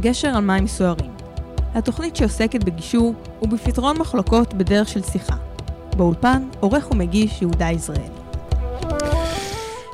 [0.00, 1.10] גשר על מים סוערים.
[1.74, 5.36] התוכנית שעוסקת בגישור ובפתרון מחלוקות בדרך של שיחה.
[5.96, 8.08] באולפן, עורך ומגיש יהודה יזרעאלי.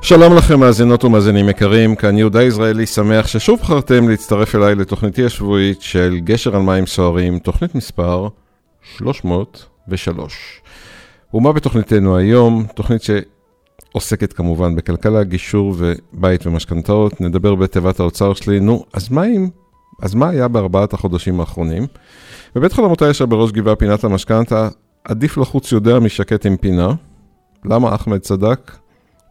[0.02, 5.82] שלום לכם מאזינות ומאזינים יקרים, כאן יהודה יזרעאלי שמח ששוב בחרתם להצטרף אליי לתוכניתי השבועית
[5.82, 8.28] של גשר על מים סוערים, תוכנית מספר
[8.96, 10.60] 303.
[11.34, 12.66] ומה בתוכניתנו היום?
[12.74, 17.20] תוכנית שעוסקת כמובן בכלכלה, גישור ובית ומשכנתאות.
[17.20, 18.60] נדבר בתיבת האוצר שלי.
[18.60, 19.48] נו, אז מה אם...
[20.02, 21.86] אז מה היה בארבעת החודשים האחרונים?
[22.54, 24.68] בבית חלומותי ישר בראש גבעה פינת המשכנתה,
[25.04, 26.88] עדיף לחוץ יודע משקט עם פינה.
[27.64, 28.72] למה אחמד צדק?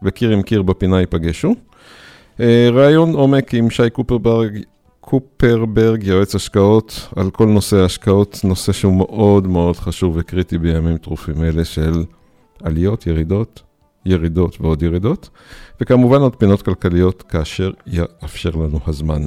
[0.02, 1.54] וקיר עם קיר בפינה ייפגשו.
[2.40, 4.58] אה, ראיון עומק עם שי קופרברג,
[5.00, 11.42] קופרברג, יועץ השקעות, על כל נושא ההשקעות, נושא שהוא מאוד מאוד חשוב וקריטי בימים טרופים
[11.42, 12.04] אלה של
[12.62, 13.62] עליות, ירידות,
[14.06, 15.28] ירידות ועוד ירידות,
[15.80, 19.22] וכמובן עוד פינות כלכליות כאשר יאפשר לנו הזמן.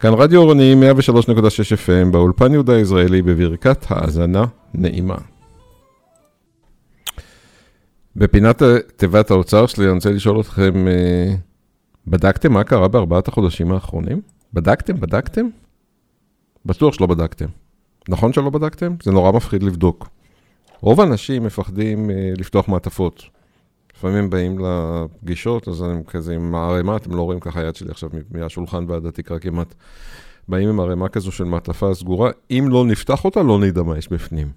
[0.00, 4.44] כאן רדיו אורני 103.6 FM באולפן יהודה הישראלי בברכת האזנה
[4.74, 5.16] נעימה.
[8.16, 8.62] בפינת
[8.96, 11.34] תיבת האוצר שלי אני רוצה לשאול אתכם, אה,
[12.06, 14.20] בדקתם מה קרה בארבעת החודשים האחרונים?
[14.52, 15.00] בדקתם?
[15.00, 15.46] בדקתם?
[16.66, 17.46] בטוח שלא בדקתם.
[18.08, 18.94] נכון שלא בדקתם?
[19.02, 20.08] זה נורא מפחיד לבדוק.
[20.80, 23.35] רוב האנשים מפחדים אה, לפתוח מעטפות.
[23.96, 28.10] לפעמים באים לפגישות, אז הם כזה עם ערימה, אתם לא רואים ככה יד שלי עכשיו
[28.30, 29.74] מהשולחן ועד התקרה כמעט.
[30.48, 34.08] באים עם ערימה כזו של מעטפה סגורה, אם לא נפתח אותה, לא נדע מה יש
[34.08, 34.48] בפנים.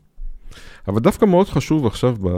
[0.88, 2.30] אבל דווקא מאוד חשוב עכשיו, ב...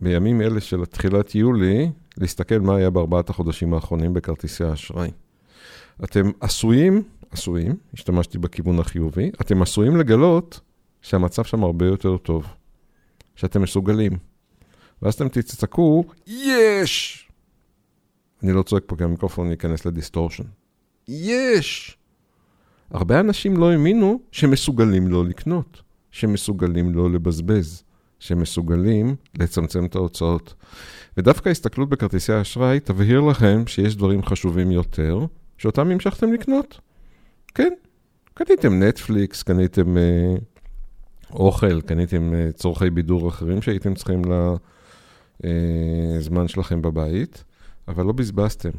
[0.00, 5.10] בימים אלה של תחילת יולי, להסתכל מה היה בארבעת החודשים האחרונים בכרטיסי האשראי.
[6.04, 10.60] אתם עשויים, עשויים, השתמשתי בכיוון החיובי, אתם עשויים לגלות
[11.02, 12.46] שהמצב שם הרבה יותר טוב,
[13.36, 14.12] שאתם מסוגלים.
[15.02, 17.22] ואז אתם תצעקו, יש!
[18.42, 20.44] אני לא צועק פה כי המיקרופון ייכנס לדיסטורשן.
[21.08, 21.98] יש!
[22.90, 27.82] הרבה אנשים לא האמינו שמסוגלים לא לקנות, שמסוגלים לא לבזבז,
[28.18, 30.54] שמסוגלים לצמצם את ההוצאות.
[31.16, 35.26] ודווקא ההסתכלות בכרטיסי האשראי תבהיר לכם שיש דברים חשובים יותר,
[35.58, 36.80] שאותם המשכתם לקנות.
[37.54, 37.72] כן,
[38.34, 40.34] קניתם נטפליקס, קניתם אה,
[41.32, 44.56] אוכל, קניתם אה, צורכי בידור אחרים שהייתם צריכים לזמן
[45.44, 47.44] אה, שלכם בבית,
[47.88, 48.70] אבל לא בזבזתם.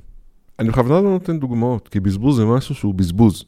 [0.60, 3.46] אני בכוונה לא נותן דוגמאות, כי בזבוז זה משהו שהוא בזבוז.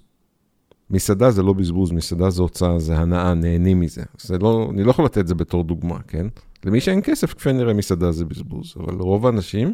[0.90, 4.03] מסעדה זה לא בזבוז, מסעדה זה הוצאה, זה הנאה, נהנים מזה.
[4.22, 6.28] זה לא, אני לא יכול לתת את זה בתור דוגמה, כן?
[6.66, 9.74] למי שאין כסף, כפי נראה מסעדה זה בזבוז, אבל רוב האנשים,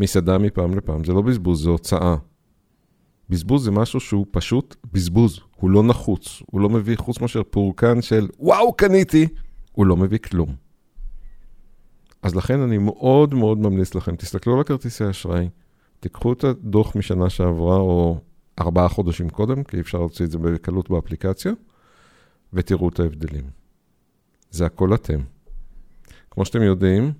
[0.00, 2.16] מסעדה מפעם לפעם זה לא בזבוז, זה הוצאה.
[3.30, 8.02] בזבוז זה משהו שהוא פשוט בזבוז, הוא לא נחוץ, הוא לא מביא חוץ מאשר פורקן
[8.02, 9.26] של וואו, קניתי,
[9.72, 10.63] הוא לא מביא כלום.
[12.24, 15.48] אז לכן אני מאוד מאוד ממליץ לכם, תסתכלו על הכרטיסי אשראי,
[16.00, 18.18] תיקחו את הדוח משנה שעברה, או
[18.60, 21.52] ארבעה חודשים קודם, כי אפשר להוציא את זה בקלות באפליקציה,
[22.52, 23.44] ותראו את ההבדלים.
[24.50, 25.20] זה הכל אתם.
[26.30, 27.12] כמו שאתם יודעים,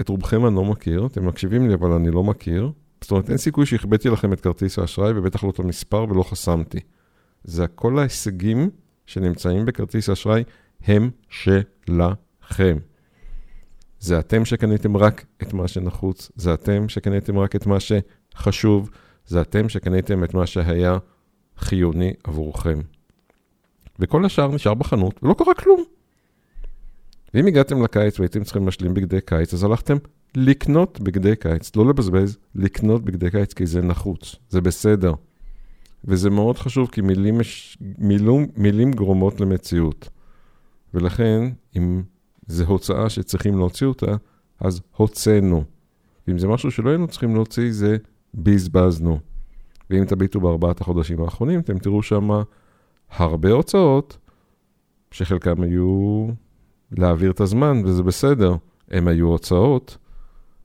[0.00, 3.38] את רובכם אני לא מכיר, אתם מקשיבים לי אבל אני לא מכיר, זאת אומרת, אין
[3.38, 6.80] סיכוי שהחבאתי לכם את כרטיס האשראי, ובטח לא את המספר ולא חסמתי.
[7.44, 8.70] זה כל ההישגים
[9.06, 10.44] שנמצאים בכרטיס האשראי,
[10.84, 12.78] הם שלכם.
[14.04, 18.90] זה אתם שקניתם רק את מה שנחוץ, זה אתם שקניתם רק את מה שחשוב,
[19.26, 20.98] זה אתם שקניתם את מה שהיה
[21.58, 22.78] חיוני עבורכם.
[23.98, 25.84] וכל השאר נשאר בחנות, ולא קרה כלום.
[27.34, 29.96] ואם הגעתם לקיץ והייתם צריכים להשלים בגדי קיץ, אז הלכתם
[30.36, 35.12] לקנות בגדי קיץ, לא לבזבז, לקנות בגדי קיץ כי זה נחוץ, זה בסדר.
[36.04, 37.40] וזה מאוד חשוב כי מילים,
[37.98, 40.08] מילים, מילים גרומות למציאות.
[40.94, 42.02] ולכן, אם
[42.46, 44.16] זה הוצאה שצריכים להוציא אותה,
[44.60, 45.64] אז הוצאנו.
[46.28, 47.96] ואם זה משהו שלא היינו צריכים להוציא, זה
[48.34, 49.18] בזבזנו.
[49.90, 52.28] ואם תביטו בארבעת החודשים האחרונים, אתם תראו שם
[53.10, 54.18] הרבה הוצאות,
[55.10, 56.26] שחלקם היו
[56.92, 58.56] להעביר את הזמן, וזה בסדר.
[58.90, 59.96] הם היו הוצאות,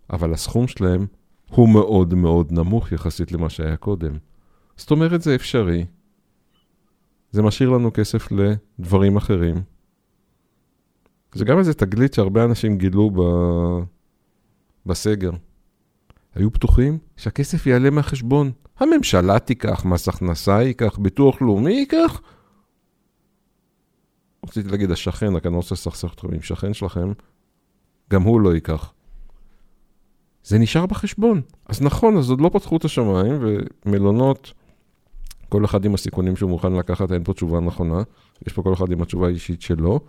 [0.10, 1.06] אבל הסכום שלהם
[1.50, 4.18] הוא מאוד מאוד נמוך יחסית למה שהיה קודם.
[4.78, 5.86] זאת אומרת, זה אפשרי.
[7.32, 9.62] זה משאיר לנו כסף לדברים אחרים.
[11.34, 13.20] זה גם איזה תגלית שהרבה אנשים גילו ב...
[14.86, 15.32] בסגר.
[16.36, 18.52] היו פתוחים שהכסף יעלה מהחשבון.
[18.80, 22.22] הממשלה תיקח, מס הכנסה ייקח, ביטוח לאומי ייקח.
[24.46, 27.12] רציתי להגיד השכן, רק אני לא רוצה לסכסך אתכם עם שכן שלכם,
[28.12, 28.94] גם הוא לא ייקח.
[30.44, 31.42] זה נשאר בחשבון.
[31.66, 33.40] אז נכון, אז עוד לא פתחו את השמיים,
[33.86, 34.54] ומלונות,
[35.50, 38.02] כל אחד עם הסיכונים שהוא מוכן לקחת, אין פה תשובה נכונה,
[38.48, 40.00] יש פה כל אחד עם התשובה האישית שלו.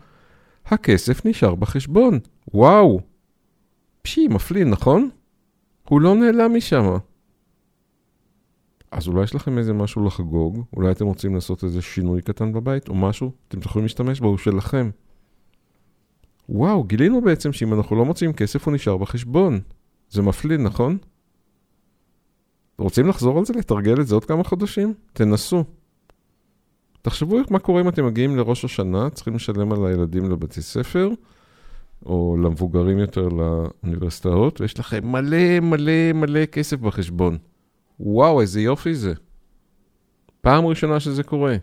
[0.71, 2.19] הכסף נשאר בחשבון.
[2.55, 3.01] וואו.
[4.03, 5.11] פשי, מפליא, נכון?
[5.89, 6.85] הוא לא נעלם משם.
[8.91, 12.89] אז אולי יש לכם איזה משהו לחגוג, אולי אתם רוצים לעשות איזה שינוי קטן בבית,
[12.89, 14.91] או משהו, אתם יכולים להשתמש בו, הוא שלכם.
[16.49, 19.61] וואו, גילינו בעצם שאם אנחנו לא מוצאים כסף, הוא נשאר בחשבון.
[20.11, 20.99] זה מפליא, נכון?
[22.79, 24.95] רוצים לחזור על זה, לתרגל את זה עוד כמה חודשים?
[25.13, 25.65] תנסו.
[27.03, 31.09] תחשבו מה קורה אם אתם מגיעים לראש השנה, צריכים לשלם על הילדים לבתי ספר,
[32.07, 37.39] או למבוגרים יותר לאוניברסיטאות, ויש לכם מלא מלא מלא כסף בחשבון.
[38.01, 39.13] וואו, איזה יופי זה.
[40.41, 41.57] פעם ראשונה שזה קורה.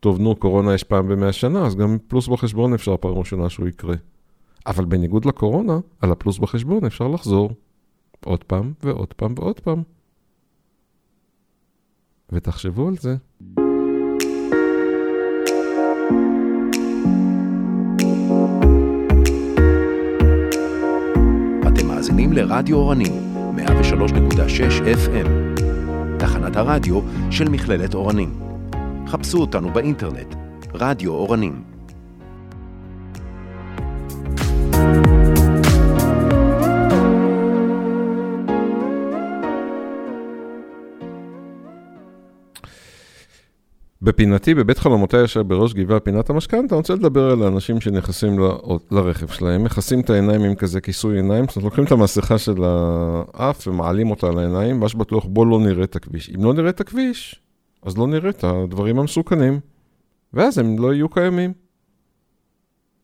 [0.00, 3.68] טוב, נו, קורונה יש פעם במאה שנה, אז גם פלוס בחשבון אפשר פעם ראשונה שהוא
[3.68, 3.94] יקרה.
[4.66, 7.50] אבל בניגוד לקורונה, על הפלוס בחשבון אפשר לחזור
[8.24, 9.82] עוד פעם ועוד פעם ועוד פעם.
[12.32, 13.16] ותחשבו על זה.
[22.30, 23.12] מאזינים לרדיו אורנים,
[23.56, 23.62] 103.6
[24.82, 25.60] FM,
[26.18, 27.00] תחנת הרדיו
[27.30, 28.40] של מכללת אורנים.
[29.06, 30.34] חפשו אותנו באינטרנט,
[30.74, 31.69] רדיו אורנים.
[44.10, 48.42] בפינתי, בבית חלומותיי אשר בראש גבעה פינת המשכנתה, אני רוצה לדבר על האנשים שנכנסים ל...
[48.90, 52.64] לרכב שלהם, מכסים את העיניים עם כזה כיסוי עיניים, זאת אומרת, לוקחים את המסכה של
[52.64, 56.30] האף ומעלים אותה על העיניים, ואז בטוח בוא לא נראה את הכביש.
[56.34, 57.42] אם לא נראה את הכביש,
[57.82, 59.60] אז לא נראה את הדברים המסוכנים,
[60.34, 61.52] ואז הם לא יהיו קיימים.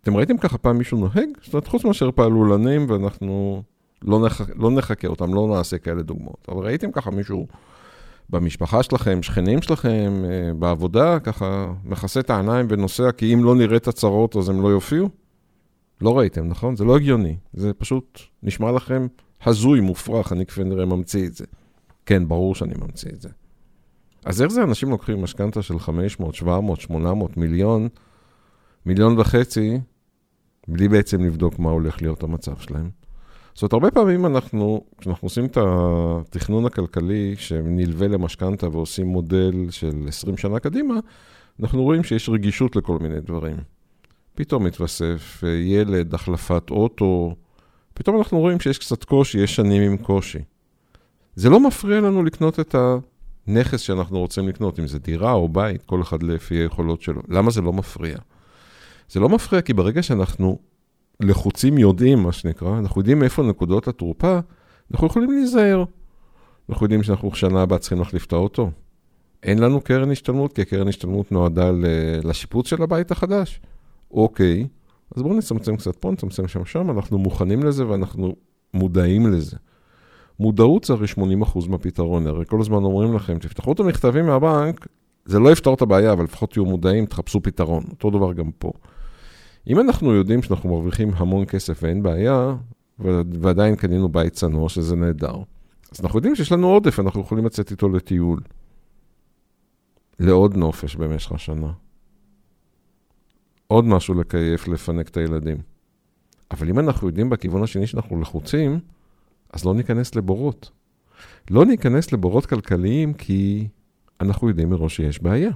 [0.03, 1.29] אתם ראיתם ככה פעם מישהו נוהג?
[1.43, 3.63] זאת אומרת, חוץ מאשר פעלולנים, ואנחנו
[4.03, 4.41] לא, נח...
[4.57, 6.49] לא נחכה אותם, לא נעשה כאלה דוגמאות.
[6.49, 7.47] אבל ראיתם ככה מישהו
[8.31, 13.77] במשפחה שלכם, שכנים שלכם, אה, בעבודה, ככה מכסה את העיניים ונוסע, כי אם לא נראה
[13.77, 15.09] את הצרות אז הם לא יופיעו?
[16.01, 16.77] לא ראיתם, נכון?
[16.77, 17.37] זה לא הגיוני.
[17.53, 19.07] זה פשוט נשמע לכם
[19.45, 21.45] הזוי, מופרך, אני כנראה ממציא את זה.
[22.07, 23.29] כן, ברור שאני ממציא את זה.
[24.25, 27.89] אז איך זה אנשים לוקחים משכנתה של 500, 700, 800, מיליון,
[28.87, 29.81] מיליון וחצי,
[30.69, 32.91] בלי בעצם לבדוק מה הולך להיות המצב שלהם?
[33.57, 40.05] זאת אומרת, הרבה פעמים אנחנו, כשאנחנו עושים את התכנון הכלכלי שנלווה למשכנתה ועושים מודל של
[40.09, 40.95] 20 שנה קדימה,
[41.61, 43.57] אנחנו רואים שיש רגישות לכל מיני דברים.
[44.35, 47.35] פתאום מתווסף אה, ילד, החלפת אוטו,
[47.95, 50.41] פתאום אנחנו רואים שיש קצת קושי, יש שנים עם קושי.
[51.35, 52.75] זה לא מפריע לנו לקנות את
[53.47, 57.23] הנכס שאנחנו רוצים לקנות, אם זה דירה או בית, כל אחד לפי היכולות שלו.
[57.29, 58.19] למה זה לא מפריע?
[59.11, 60.59] זה לא מפריע כי ברגע שאנחנו
[61.21, 64.39] לחוצים יודעים, מה שנקרא, אנחנו יודעים איפה נקודות התורפה,
[64.91, 65.85] אנחנו יכולים להיזהר.
[66.69, 68.71] אנחנו יודעים שאנחנו שנה הבאה צריכים להחליף את האוטו.
[69.43, 71.71] אין לנו קרן השתלמות, כי הקרן השתלמות נועדה
[72.25, 73.61] לשיפוץ של הבית החדש.
[74.11, 74.67] אוקיי,
[75.17, 78.37] אז בואו נצמצם קצת פה, נצמצם שם שם, אנחנו מוכנים לזה ואנחנו
[78.75, 79.57] מודעים לזה.
[80.41, 81.07] מודעות זה הרי
[81.43, 84.87] 80% מהפתרון, הרי כל הזמן אומרים לכם, תפתחו את המכתבים מהבנק,
[85.25, 87.85] זה לא יפתור את הבעיה, אבל לפחות תהיו מודעים, תחפשו פתרון.
[87.91, 88.73] אותו דבר גם פה.
[89.67, 92.57] אם אנחנו יודעים שאנחנו מרוויחים המון כסף ואין בעיה,
[93.41, 95.37] ועדיין קנינו בית צנוע, שזה נהדר,
[95.93, 98.41] אז אנחנו יודעים שיש לנו עודף, אנחנו יכולים לצאת איתו לטיול.
[100.21, 101.73] לעוד נופש במשך השנה.
[103.67, 105.57] עוד משהו לקייף, לפנק את הילדים.
[106.51, 108.81] אבל אם אנחנו יודעים בכיוון השני שאנחנו לחוצים,
[109.53, 110.71] אז לא ניכנס לבורות.
[111.51, 113.69] לא ניכנס לבורות כלכליים כי
[114.21, 115.51] אנחנו יודעים מראש שיש בעיה.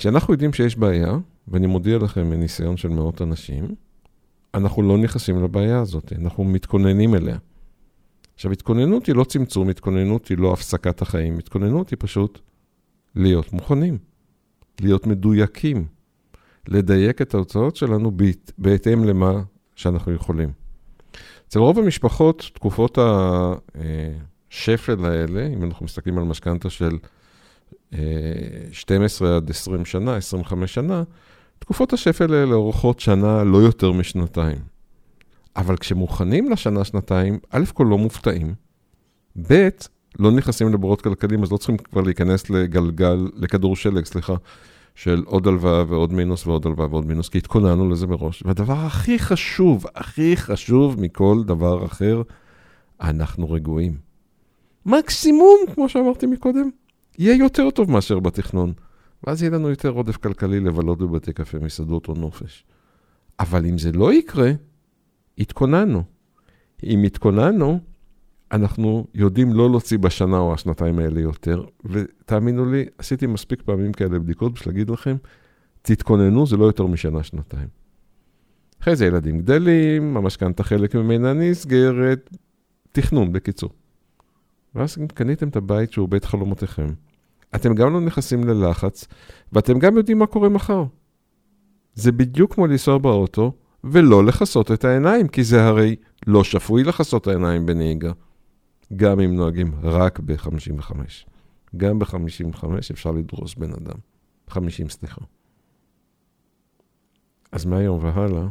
[0.00, 3.74] כשאנחנו יודעים שיש בעיה, ואני מודיע לכם מניסיון של מאות אנשים,
[4.54, 7.36] אנחנו לא נכנסים לבעיה הזאת, אנחנו מתכוננים אליה.
[8.34, 12.38] עכשיו, התכוננות היא לא צמצום, התכוננות היא לא הפסקת החיים, התכוננות היא פשוט
[13.14, 13.98] להיות מוכנים,
[14.80, 15.86] להיות מדויקים,
[16.68, 18.12] לדייק את ההוצאות שלנו
[18.58, 19.42] בהתאם למה
[19.74, 20.52] שאנחנו יכולים.
[21.48, 22.98] אצל רוב המשפחות, תקופות
[24.50, 26.98] השפל האלה, אם אנחנו מסתכלים על משכנתה של
[28.72, 31.02] 12 עד 20 שנה, 25 שנה,
[31.58, 34.58] תקופות השפל האלה אורכות שנה, לא יותר משנתיים.
[35.56, 38.54] אבל כשמוכנים לשנה-שנתיים, א' כל לא מופתעים,
[39.48, 39.68] ב'
[40.18, 44.34] לא נכנסים לבורות כלכליים, אז לא צריכים כבר להיכנס לגלגל, לכדור שלג, סליחה,
[44.94, 48.42] של עוד הלוואה ועוד מינוס ועוד הלוואה ועוד מינוס, כי התכוננו לזה מראש.
[48.46, 52.22] והדבר הכי חשוב, הכי חשוב מכל דבר אחר,
[53.00, 53.96] אנחנו רגועים.
[54.86, 56.70] מקסימום, כמו שאמרתי מקודם,
[57.18, 58.72] יהיה יותר טוב מאשר בתכנון.
[59.26, 62.64] ואז יהיה לנו יותר עודף כלכלי לבלות בבתי קפה, מסעדות או נופש.
[63.40, 64.52] אבל אם זה לא יקרה,
[65.38, 66.02] התכוננו.
[66.84, 67.80] אם התכוננו,
[68.52, 74.18] אנחנו יודעים לא להוציא בשנה או השנתיים האלה יותר, ותאמינו לי, עשיתי מספיק פעמים כאלה
[74.18, 75.16] בדיקות בשביל להגיד לכם,
[75.82, 77.68] תתכוננו, זה לא יותר משנה-שנתיים.
[78.82, 82.30] אחרי זה ילדים גדלים, המשכנתה חלק ממנה נסגרת,
[82.92, 83.70] תכנון בקיצור.
[84.74, 86.86] ואז קניתם את הבית שהוא בית חלומותיכם.
[87.54, 89.06] אתם גם לא נכנסים ללחץ,
[89.52, 90.84] ואתם גם יודעים מה קורה מחר.
[91.94, 93.52] זה בדיוק כמו לנסוע באוטו
[93.84, 95.96] ולא לכסות את העיניים, כי זה הרי
[96.26, 98.12] לא שפוי לכסות העיניים בנהיגה.
[98.96, 100.92] גם אם נוהגים רק ב-55.
[101.76, 103.96] גם ב-55 אפשר לדרוס בן אדם.
[104.48, 105.20] 50, סליחה.
[107.52, 108.48] אז מהיום והלאה,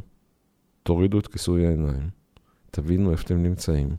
[0.84, 2.10] תורידו את כיסוי העיניים,
[2.72, 3.90] תבינו איפה אתם נמצאים,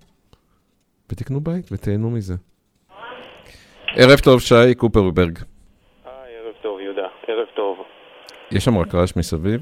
[1.12, 2.34] ותקנו בית ותהנו מזה.
[3.96, 5.38] ערב טוב, שי קופרברג.
[6.04, 7.08] היי, ערב טוב, יהודה.
[7.26, 7.78] ערב טוב.
[8.50, 9.60] יש שם רק רעש מסביב,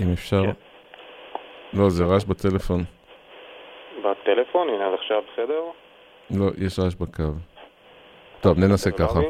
[0.00, 0.42] אם אפשר.
[0.42, 1.78] כן.
[1.78, 2.84] לא, זה רעש בטלפון.
[3.98, 4.68] בטלפון?
[4.68, 5.62] הנה, עד עכשיו בסדר?
[6.30, 7.22] לא, יש רעש בקו.
[8.40, 8.90] טוב, ננסה?
[8.90, 9.20] ככה.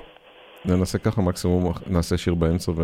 [0.64, 2.82] ננסה ככה, מקסימום נעשה שיר באמצע ו...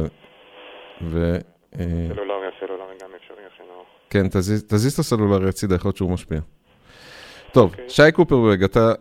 [1.03, 1.37] ו...
[1.79, 3.41] אה, סלולרי, הסלולרי גם אפשרי.
[4.11, 6.39] כן, תזיז את הסלולרי הצידה, יכול להיות שהוא משפיע.
[7.53, 7.89] טוב, אוקיי.
[7.89, 8.93] שי קופרברג, אתה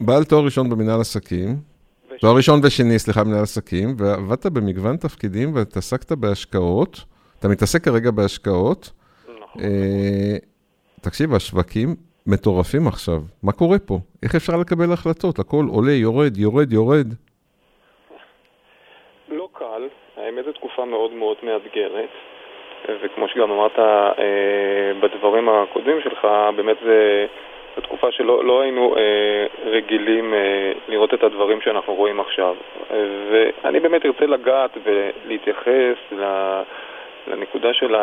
[0.00, 1.48] בעל תואר ראשון במנהל עסקים,
[2.20, 7.04] תואר ראשון ושני, סליחה, במנהל עסקים, ועבדת במגוון תפקידים והתעסקת בהשקעות.
[7.38, 8.90] אתה מתעסק כרגע בהשקעות.
[9.40, 9.62] נכון.
[9.62, 10.36] אה,
[11.00, 11.88] תקשיב, השווקים
[12.26, 13.20] מטורפים עכשיו.
[13.42, 13.98] מה קורה פה?
[14.22, 15.38] איך אפשר לקבל החלטות?
[15.38, 17.06] הכל עולה, יורד, יורד, יורד.
[19.28, 19.82] לא קל,
[20.16, 22.10] האמת זו תקופה מאוד מאוד מאתגרת,
[23.04, 26.26] וכמו שגם אמרת אה, בדברים הקודמים שלך,
[26.56, 27.26] באמת זה...
[27.78, 32.56] זו תקופה שלא לא היינו אה, רגילים אה, לראות את הדברים שאנחנו רואים עכשיו.
[32.90, 36.22] אה, ואני באמת ארצה לגעת ולהתייחס ל,
[37.26, 37.94] לנקודה של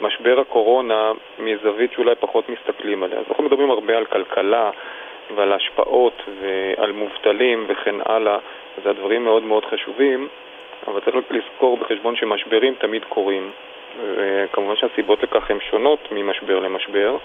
[0.00, 3.18] משבר הקורונה מזווית שאולי פחות מסתכלים עליה.
[3.18, 4.70] אז אנחנו מדברים הרבה על כלכלה
[5.36, 8.38] ועל השפעות ועל מובטלים וכן הלאה,
[8.84, 10.28] זה הדברים מאוד מאוד חשובים,
[10.88, 13.50] אבל צריך לזכור בחשבון שמשברים תמיד קורים.
[14.04, 17.16] וכמובן שהסיבות לכך הן שונות ממשבר למשבר,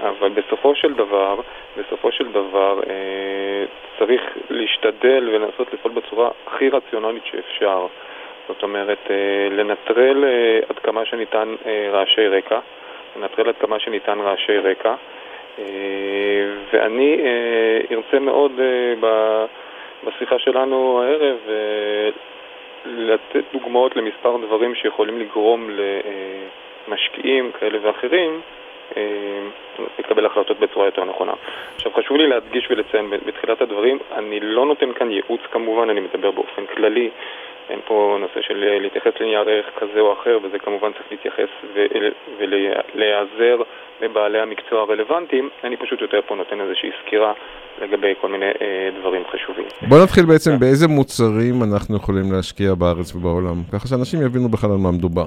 [0.00, 1.40] אבל בסופו של דבר,
[1.76, 3.64] בסופו של דבר אה,
[3.98, 7.86] צריך להשתדל ולנסות לפעול בצורה הכי רציונלית שאפשר.
[8.48, 11.54] זאת אומרת, אה, לנטרל אה, עד כמה שניתן
[11.92, 12.58] רעשי רקע,
[13.16, 14.94] לנטרל עד כמה שניתן רעשי רקע,
[16.72, 17.20] ואני
[17.92, 18.52] ארצה מאוד
[20.04, 21.36] בשיחה שלנו הערב
[22.86, 25.70] לתת דוגמאות למספר דברים שיכולים לגרום
[26.88, 28.40] למשקיעים כאלה ואחרים
[28.96, 29.02] אה,
[29.98, 31.32] לקבל החלטות בצורה יותר נכונה.
[31.74, 36.30] עכשיו חשוב לי להדגיש ולציין בתחילת הדברים, אני לא נותן כאן ייעוץ כמובן, אני מדבר
[36.30, 37.10] באופן כללי,
[37.70, 41.48] אין פה נושא של אה, להתייחס לנייר ערך כזה או אחר, וזה כמובן צריך להתייחס
[41.74, 43.62] ול- ולהיעזר
[44.00, 47.32] בבעלי המקצוע הרלוונטיים, אני פשוט יותר פה נותן איזושהי סקירה
[47.82, 49.64] לגבי כל מיני אה, דברים חשובים.
[49.88, 54.78] בוא נתחיל בעצם באיזה מוצרים אנחנו יכולים להשקיע בארץ ובעולם, ככה שאנשים יבינו בכלל על
[54.82, 55.26] מה מדובר.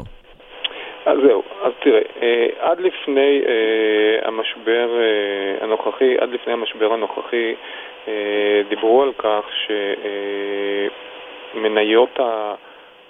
[1.06, 7.54] אז זהו, אז תראה, אה, עד לפני אה, המשבר אה, הנוכחי, עד לפני המשבר הנוכחי,
[8.08, 9.44] אה, דיברו על כך
[11.52, 12.56] שמניות, ה,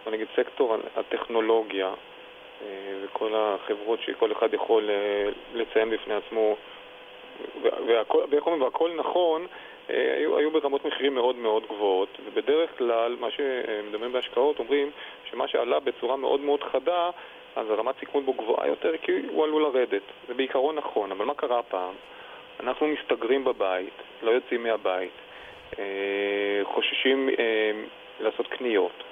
[0.04, 2.68] בוא נגיד סקטור הטכנולוגיה אה,
[3.04, 6.56] וכל החברות שכל אחד יכול אה, לציין בפני עצמו,
[7.62, 8.24] וה- והכל,
[8.60, 9.48] והכל נכון,
[9.90, 14.92] אה, היו, היו ברמות מחירים מאוד מאוד גבוהות, ובדרך כלל מה שמדברים בהשקעות אומרים
[15.32, 17.10] שמה שעלה בצורה מאוד מאוד חדה
[17.56, 20.02] אז הרמת סיכון בו גבוהה יותר כי הוא עלול לרדת.
[20.28, 21.94] זה בעיקרון נכון, אבל מה קרה הפעם?
[22.60, 25.12] אנחנו מסתגרים בבית, לא יוצאים מהבית,
[26.64, 27.30] חוששים
[28.20, 29.04] לעשות קניות,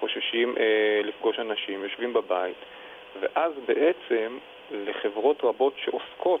[0.00, 2.56] חוששים אה, לפגוש אנשים, יושבים בבית,
[3.20, 4.38] ואז בעצם
[4.70, 6.40] לחברות רבות שעוסקות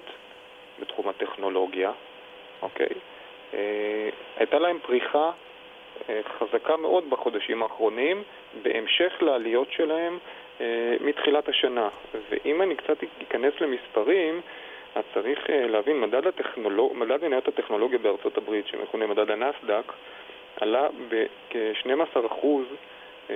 [0.80, 1.92] בתחום הטכנולוגיה,
[2.62, 2.94] אוקיי,
[3.54, 5.30] אה, הייתה להם פריחה
[6.08, 8.22] אה, חזקה מאוד בחודשים האחרונים,
[8.62, 10.18] בהמשך לעליות שלהם
[10.60, 11.88] אה, מתחילת השנה.
[12.30, 14.40] ואם אני קצת אכנס למספרים,
[14.94, 16.92] אז צריך אה, להבין, מדד, הטכנולוג...
[16.96, 19.92] מדד מניות הטכנולוגיה בארצות הברית, שמכונה מדד הנסדק,
[20.56, 22.46] עלה בכ-12%
[23.30, 23.34] אה,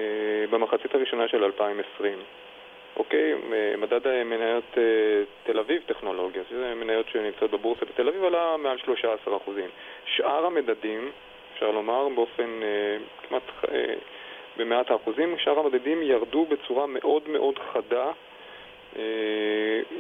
[0.50, 2.18] במחצית הראשונה של 2020.
[2.96, 4.82] אוקיי, אה, מדד מניות אה,
[5.42, 8.76] תל אביב טכנולוגיה, שזה מניות שנמצאות בבורסה בתל אביב, עלה מעל
[9.26, 9.28] 13%.
[10.04, 11.10] שאר המדדים,
[11.54, 12.60] אפשר לומר באופן
[13.28, 13.42] כמעט
[14.56, 18.10] במאת האחוזים, שאר המדדים ירדו בצורה מאוד מאוד חדה,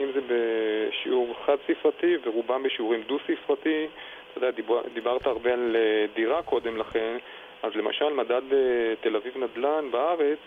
[0.00, 3.86] אם זה בשיעור חד-ספרתי ורובם בשיעורים דו-ספרתי.
[4.32, 7.16] אתה יודע, דיבר, דיברת הרבה על אה, דירה קודם לכן,
[7.62, 10.38] אז למשל מדד אה, תל אביב נדל"ן בארץ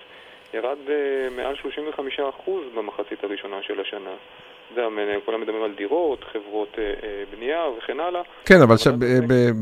[0.53, 1.55] ירד אה, מעל
[2.45, 4.15] 35% במחצית הראשונה של השנה.
[5.25, 6.77] כולם מדברים על דירות, חברות
[7.31, 8.21] בנייה וכן הלאה.
[8.45, 8.75] כן, אבל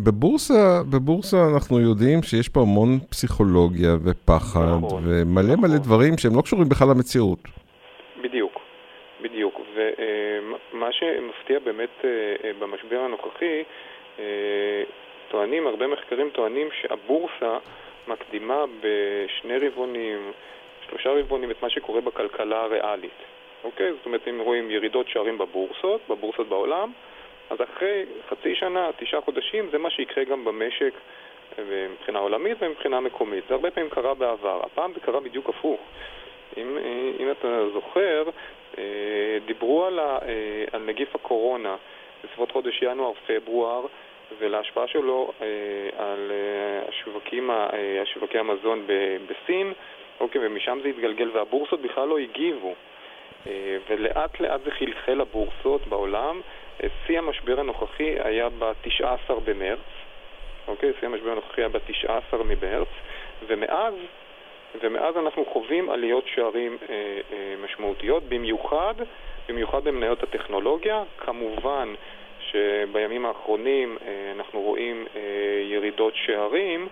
[0.04, 5.78] בבורסה, בבורסה אנחנו יודעים שיש פה המון פסיכולוגיה ופחד, נכון, ומלא מלא נכון.
[5.78, 7.40] דברים שהם לא קשורים בכלל למציאות.
[8.24, 8.60] בדיוק,
[9.22, 9.60] בדיוק.
[9.76, 12.06] ומה שמפתיע באמת
[12.60, 13.64] במשבר הנוכחי,
[15.28, 17.58] טוענים, הרבה מחקרים טוענים שהבורסה
[18.08, 20.32] מקדימה בשני רבעונים,
[20.90, 23.12] שלושה רבעונים את מה שקורה בכלכלה הריאלית.
[23.64, 23.94] אוקיי?
[23.94, 26.92] זאת אומרת, אם רואים ירידות שערים בבורסות, בבורסות בעולם,
[27.50, 30.94] אז אחרי חצי שנה, תשעה חודשים, זה מה שיקרה גם במשק
[31.60, 33.44] אה, מבחינה עולמית ומבחינה מקומית.
[33.48, 34.62] זה הרבה פעמים קרה בעבר.
[34.64, 35.82] הפעם זה קרה בדיוק הפוך.
[36.58, 38.24] אם, אה, אם אתה זוכר,
[38.78, 38.84] אה,
[39.46, 40.00] דיברו על,
[40.72, 41.76] על נגיף הקורונה
[42.24, 43.86] בסביבות חודש ינואר-פברואר
[44.40, 45.32] ולהשפעה שלו
[45.98, 46.32] על
[46.90, 47.50] השווקים,
[48.02, 48.88] השווקי המזון
[49.28, 49.74] בסין,
[50.20, 52.74] אוקיי, ומשם זה התגלגל והבורסות בכלל לא הגיבו.
[53.90, 56.42] ולאט לאט זה חלחל לבורסות בעולם.
[57.08, 59.80] שיא המשבר הנוכחי היה ב-19 במרץ,
[60.68, 60.92] אוקיי?
[61.00, 62.88] שיא המשבר הנוכחי היה ב-19 ממרץ,
[63.48, 63.94] ומאז,
[64.82, 66.96] ומאז אנחנו חווים עליות שערים אה,
[67.34, 68.94] אה, משמעותיות, במיוחד,
[69.50, 71.04] במיוחד במניות הטכנולוגיה.
[71.18, 71.94] כמובן
[72.40, 75.22] שבימים האחרונים אה, אנחנו רואים אה,
[75.72, 76.88] ירידות שערים,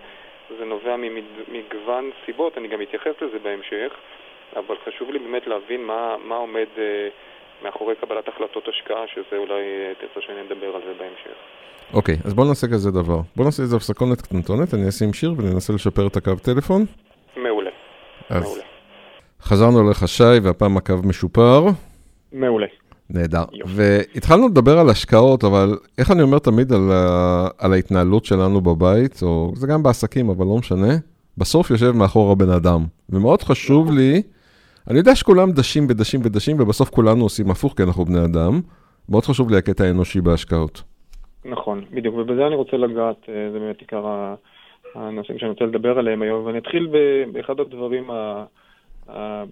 [0.58, 3.92] זה נובע ממגוון סיבות, אני גם אתייחס לזה בהמשך,
[4.56, 6.66] אבל חשוב לי באמת להבין מה, מה עומד...
[6.78, 7.08] אה,
[7.64, 9.62] מאחורי קבלת החלטות השקעה, שזה אולי
[10.00, 11.36] תרצה שאני אדבר על זה בהמשך.
[11.94, 13.20] אוקיי, okay, אז בוא נעשה כזה דבר.
[13.36, 16.82] בוא נעשה איזה הפסקונת קטנטונת, אני אשים שיר וננסה לשפר את הקו טלפון.
[17.36, 17.70] מעולה.
[18.30, 18.62] אז מעולה.
[19.40, 21.60] חזרנו אליך שי, והפעם הקו משופר.
[22.32, 22.66] מעולה.
[23.10, 23.44] נהדר.
[23.66, 27.48] והתחלנו לדבר על השקעות, אבל איך אני אומר תמיד על, ה...
[27.58, 30.92] על ההתנהלות שלנו בבית, או זה גם בעסקים, אבל לא משנה,
[31.38, 32.80] בסוף יושב מאחור הבן אדם.
[33.10, 34.22] ומאוד חשוב לי...
[34.90, 38.60] אני יודע שכולם דשים ודשים ודשים, ובסוף כולנו עושים הפוך, כי אנחנו בני אדם.
[39.08, 40.82] מאוד חשוב לי הקטע האנושי בהשקעות.
[41.44, 44.04] נכון, בדיוק, ובזה אני רוצה לגעת, אה, זה באמת עיקר
[44.94, 46.88] הנושאים שאני רוצה לדבר עליהם היום, ואני אתחיל
[47.32, 48.10] באחד הדברים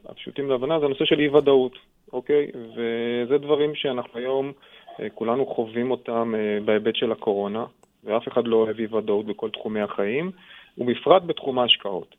[0.08, 1.72] הפשוטים להבנה, זה הנושא של אי-ודאות,
[2.12, 2.46] אוקיי?
[2.54, 4.52] וזה דברים שאנחנו היום
[5.00, 7.64] אה, כולנו חווים אותם אה, בהיבט של הקורונה,
[8.04, 10.30] ואף אחד לא אוהב אי-ודאות בכל תחומי החיים,
[10.78, 12.14] ובפרט בתחום ההשקעות.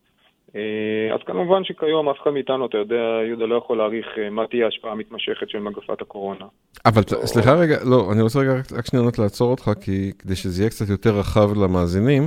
[0.56, 4.66] אה, אז כמובן שכיום אף אחד מאיתנו, אתה יודע, יהודה לא יכול להעריך מה תהיה
[4.66, 6.46] ההשפעה המתמשכת של מגפת הקורונה.
[6.86, 7.28] אבל או...
[7.28, 10.90] סליחה רגע, לא, אני רוצה רגע רק שנייה לעצור אותך, כי כדי שזה יהיה קצת
[10.90, 12.24] יותר רחב למאזינים,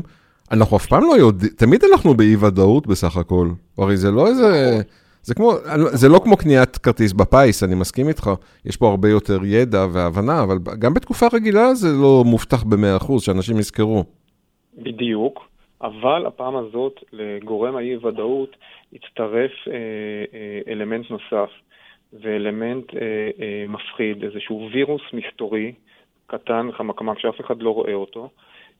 [0.52, 3.48] אנחנו אף פעם לא יודעים, תמיד אנחנו באי-ודאות בסך הכל.
[3.78, 4.80] הרי זה לא איזה...
[5.26, 5.50] זה כמו,
[5.92, 8.30] זה לא כמו קניית כרטיס בפיס, אני מסכים איתך,
[8.64, 13.58] יש פה הרבה יותר ידע והבנה, אבל גם בתקופה רגילה זה לא מובטח ב-100%, שאנשים
[13.58, 14.04] יזכרו.
[14.78, 15.48] בדיוק.
[15.82, 18.56] אבל הפעם הזאת לגורם האי-ודאות
[18.92, 19.74] הצטרף אה,
[20.34, 21.50] אה, אלמנט נוסף,
[22.12, 23.00] ואלמנט אה,
[23.40, 25.72] אה, מפחיד, איזשהו וירוס מסתורי,
[26.26, 28.28] קטן, חמקמק, שאף אחד לא רואה אותו,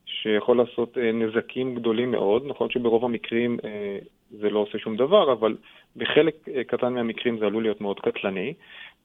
[0.07, 2.43] שיכול לעשות אה, נזקים גדולים מאוד.
[2.47, 3.99] נכון שברוב המקרים אה,
[4.31, 5.57] זה לא עושה שום דבר, אבל
[5.97, 8.55] בחלק אה, קטן מהמקרים זה עלול להיות מאוד קטלני.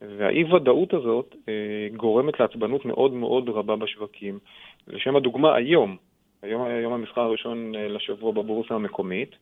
[0.01, 4.39] והאי-ודאות הזאת אה, גורמת לעצבנות מאוד מאוד רבה בשווקים.
[4.87, 5.97] לשם הדוגמה, היום,
[6.41, 9.35] היום היה יום המסחר הראשון אה, לשבוע בבורסה המקומית,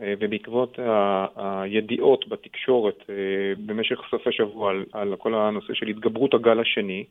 [0.00, 0.78] ובעקבות
[1.36, 3.04] הידיעות בתקשורת
[3.66, 7.04] במשך סופי שבוע על, על כל הנושא של התגברות הגל השני,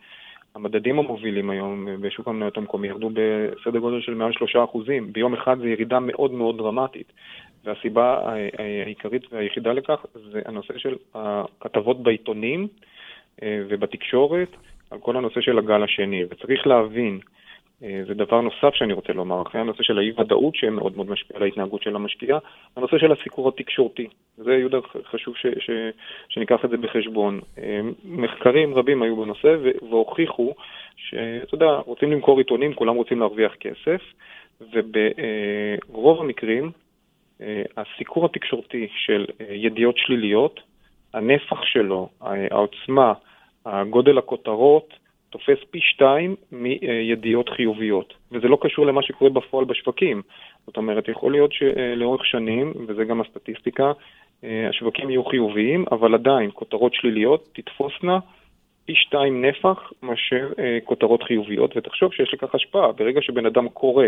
[0.55, 5.13] המדדים המובילים היום בשוק המניות המקומי ירדו בסדר גודל של מעל שלושה אחוזים.
[5.13, 7.13] ביום אחד זו ירידה מאוד מאוד דרמטית.
[7.63, 8.33] והסיבה
[8.83, 12.67] העיקרית והיחידה לכך זה הנושא של הכתבות בעיתונים
[13.43, 14.49] ובתקשורת
[14.91, 16.23] על כל הנושא של הגל השני.
[16.29, 17.19] וצריך להבין
[17.83, 21.43] אה, זה דבר נוסף שאני רוצה לומר, אחרי הנושא של האי-ודאות שמאוד מאוד משפיע על
[21.43, 22.37] ההתנהגות של המשקיע,
[22.75, 24.07] הנושא של הסיקור התקשורתי.
[24.37, 25.69] זה, יהודה, חשוב ש, ש,
[26.29, 27.39] שניקח את זה בחשבון.
[27.57, 29.55] אה, מחקרים רבים היו בנושא
[29.89, 30.53] והוכיחו
[30.95, 34.01] שאתה יודע, רוצים למכור עיתונים, כולם רוצים להרוויח כסף,
[34.61, 36.82] וברוב המקרים אה,
[37.77, 40.59] הסיקור התקשורתי של ידיעות שליליות,
[41.13, 42.09] הנפח שלו,
[42.51, 43.13] העוצמה,
[43.89, 44.93] גודל הכותרות,
[45.29, 50.21] תופס פי שתיים מידיעות חיוביות, וזה לא קשור למה שקורה בפועל בשווקים.
[50.65, 53.91] זאת אומרת, יכול להיות שלאורך שנים, וזה גם הסטטיסטיקה,
[54.43, 58.19] השווקים יהיו חיוביים, אבל עדיין כותרות שליליות תתפוסנה
[58.85, 62.91] פי שתיים נפח מאשר אה, כותרות חיוביות, ותחשוב שיש לכך השפעה.
[62.91, 64.05] ברגע שבן אדם קורא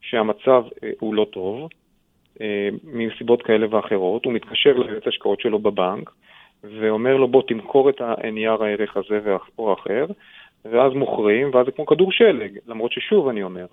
[0.00, 1.66] שהמצב אה, הוא לא טוב, אה,
[2.84, 6.10] מסיבות כאלה ואחרות, הוא מתקשר ליועץ השקעות שלו בבנק,
[6.64, 10.06] ואומר לו בוא תמכור את הנייר הערך הזה או אחר,
[10.64, 13.66] ואז מוכרים, ואז זה כמו כדור שלג, למרות ששוב אני אומר,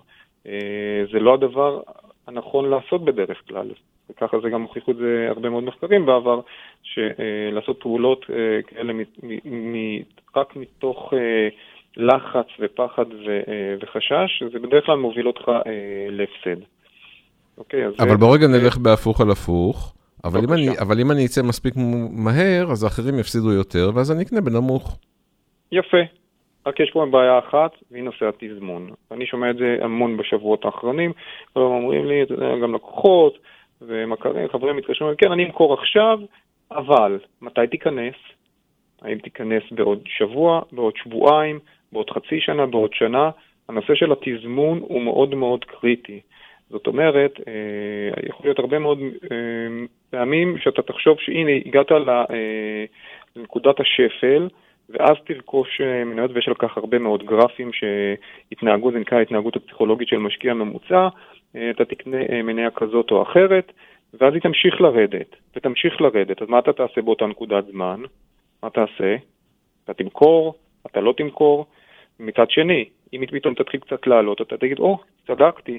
[0.46, 1.80] אה, זה לא הדבר
[2.26, 3.70] הנכון לעשות בדרך כלל.
[4.10, 6.40] וככה זה גם הוכיחו את זה הרבה מאוד מחקרים בעבר,
[6.82, 8.92] שלעשות פעולות אה, כאלה
[10.36, 11.48] רק מתוך אה,
[11.96, 13.04] לחץ ופחד
[13.80, 15.52] וחשש, זה בדרך כלל מוביל אותך
[16.10, 16.60] להפסד.
[17.58, 17.94] אוקיי, אז...
[18.00, 19.94] אבל בוא רגע נלך בהפוך על הפוך.
[20.24, 21.74] אבל אם, אני, אבל אם אני אצא מספיק
[22.10, 24.98] מהר, אז האחרים יפסידו יותר, ואז אני אקנה בנמוך.
[25.72, 26.02] יפה,
[26.66, 28.90] רק יש פה בעיה אחת, והיא נושא התזמון.
[29.10, 31.12] אני שומע את זה המון בשבועות האחרונים,
[31.52, 32.24] כולם אומרים לי,
[32.62, 33.38] גם לקוחות
[33.82, 36.18] ומכרים, חברים מתקשרים, כן, אני אמכור עכשיו,
[36.70, 38.14] אבל מתי תיכנס?
[39.02, 41.58] האם תיכנס בעוד שבוע, בעוד שבועיים,
[41.92, 43.30] בעוד חצי שנה, בעוד שנה?
[43.68, 46.20] הנושא של התזמון הוא מאוד מאוד קריטי.
[46.70, 48.98] זאת אומרת, אה, יכול להיות הרבה מאוד
[49.32, 49.36] אה,
[50.10, 52.24] פעמים שאתה תחשוב שהנה, הגעת אה,
[53.36, 54.48] לנקודת השפל,
[54.90, 60.18] ואז תרכוש מניות, ויש על כך הרבה מאוד גרפים שהתנהגו, זה נקרא ההתנהגות הפסיכולוגית של
[60.18, 61.08] משקיע ממוצע,
[61.50, 63.72] אתה תקנה מניה כזאת או אחרת,
[64.14, 66.42] ואז היא תמשיך לרדת, ותמשיך לרדת.
[66.42, 68.02] אז מה אתה תעשה באותה נקודת זמן?
[68.62, 69.16] מה תעשה?
[69.84, 70.54] אתה תמכור,
[70.86, 71.66] אתה לא תמכור.
[72.20, 75.78] מצד שני, אם היא פתאום תתחיל קצת לעלות, אתה תגיד, או, oh, צדקתי,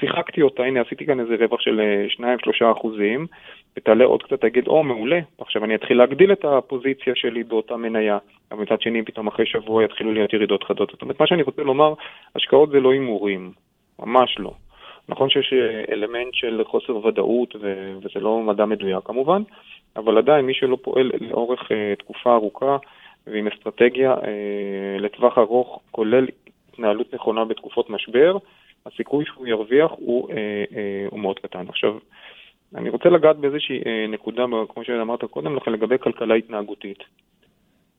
[0.00, 1.80] שיחקתי אותה, הנה עשיתי כאן איזה רווח של
[2.20, 2.22] 2-3
[2.62, 3.26] אה, אחוזים,
[3.76, 8.18] ותעלה עוד קצת, תגיד, או, מעולה, עכשיו אני אתחיל להגדיל את הפוזיציה שלי באותה מניה,
[8.52, 10.90] אבל מצד שני, פתאום אחרי שבוע יתחילו להיות ירידות חדות.
[10.90, 11.94] זאת אומרת, מה שאני רוצה לומר,
[12.36, 13.50] השקעות זה לא הימורים,
[13.98, 14.52] ממש לא.
[15.08, 19.42] נכון שיש אה, אלמנט של חוסר ודאות, ו- וזה לא מדע מדויק כמובן,
[19.96, 22.76] אבל עדיין מי שלא פועל לאורך uh, תקופה ארוכה
[23.26, 24.18] ועם אסטרטגיה uh,
[24.98, 26.26] לטווח ארוך, כולל
[26.68, 28.36] התנהלות נכונה בתקופות משבר,
[28.86, 30.74] הסיכוי שהוא ירוויח הוא, uh, uh,
[31.10, 31.64] הוא מאוד קטן.
[31.68, 31.98] עכשיו,
[32.74, 36.98] אני רוצה לגעת באיזושהי uh, נקודה, כמו שאמרת קודם לכן, לגבי כלכלה התנהגותית.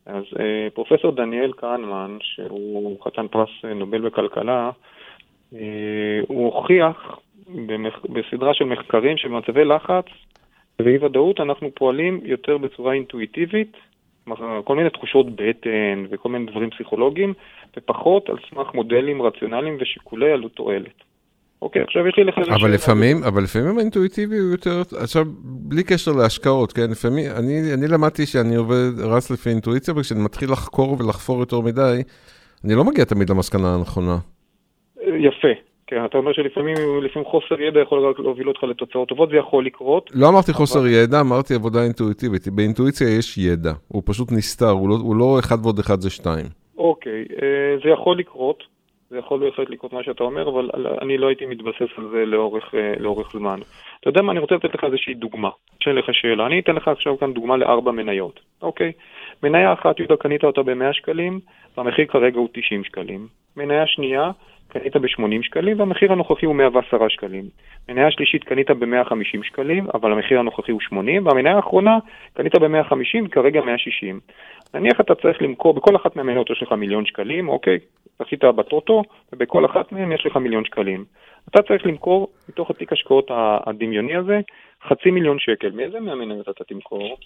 [0.06, 0.40] אז uh,
[0.74, 4.72] פרופסור דניאל כהנמן, שהוא חתן פרס נובל בכלכלה,
[5.54, 5.56] uh,
[6.28, 7.20] הוא הוכיח
[7.68, 8.06] במח...
[8.06, 10.06] בסדרה של מחקרים שבמצבי לחץ
[10.80, 13.78] ואי ודאות אנחנו פועלים יותר בצורה אינטואיטיבית,
[14.64, 17.34] כל מיני תחושות בטן וכל מיני דברים פסיכולוגיים,
[17.78, 21.04] ופחות על סמך מודלים רציונליים ושיקולי עלות תועלת.
[21.62, 22.38] אוקיי, עכשיו יש לי לך...
[22.38, 26.92] אבל לפעמים, אבל לפעמים האינטואיטיבי הוא יותר, עכשיו, בלי קשר להשקעות, כן?
[26.92, 32.02] לפעמים, אני, אני למדתי שאני עובד, רץ לפי אינטואיציה, וכשאני מתחיל לחקור ולחפור יותר מדי,
[32.66, 34.18] אני לא מגיע תמיד למסקנה הנכונה.
[35.08, 35.54] יפה,
[35.90, 39.66] כן, אתה אומר שלפעמים לפעמים חוסר ידע יכול רק להוביל אותך לתוצאות טובות, זה יכול
[39.66, 40.12] לקרות.
[40.14, 42.48] לא אמרתי חוסר ידע, אמרתי עבודה אינטואיטיבית.
[42.48, 46.46] באינטואיציה יש ידע, הוא פשוט נסתר, הוא לא, הוא לא אחד ועוד אחד זה שתיים.
[46.78, 48.64] אוקיי, אה, זה יכול לקרות,
[49.10, 50.70] זה יכול בהחלט לקרות מה שאתה אומר, אבל
[51.02, 53.60] אני לא הייתי מתבסס על זה לאורך, אה, לאורך זמן.
[54.00, 55.50] אתה יודע מה, אני רוצה לתת לך איזושהי דוגמה.
[55.80, 56.46] שאין לך שאלה.
[56.46, 58.92] אני אתן לך עכשיו כאן דוגמה לארבע מניות, אוקיי?
[59.44, 61.40] מניה אחת, יהודה, קנית אותה ב-100 שקלים,
[61.78, 63.28] והמחיר כרגע הוא 90 שקלים.
[63.58, 64.32] מניה שנייה,
[64.70, 67.46] קנית ב-80 שקלים והמחיר הנוכחי הוא 110 שקלים.
[67.90, 71.98] מניה שלישית קנית ב-150 שקלים, אבל המחיר הנוכחי הוא 80, והמניה האחרונה
[72.34, 74.20] קנית ב-150, כרגע 160.
[74.74, 77.80] נניח אתה צריך למכור, בכל אחת מהמניות יש לך מיליון שקלים, אוקיי?
[78.20, 79.04] עשית בטוטו,
[79.34, 81.06] ובכל אחת מהן יש לך מיליון שקלים.
[81.50, 83.32] אתה צריך למכור מתוך התיק השקעות
[83.66, 84.40] הדמיוני הזה
[84.88, 85.72] חצי מיליון שקל.
[85.72, 87.18] מאיזה מהמניות אתה תמכור?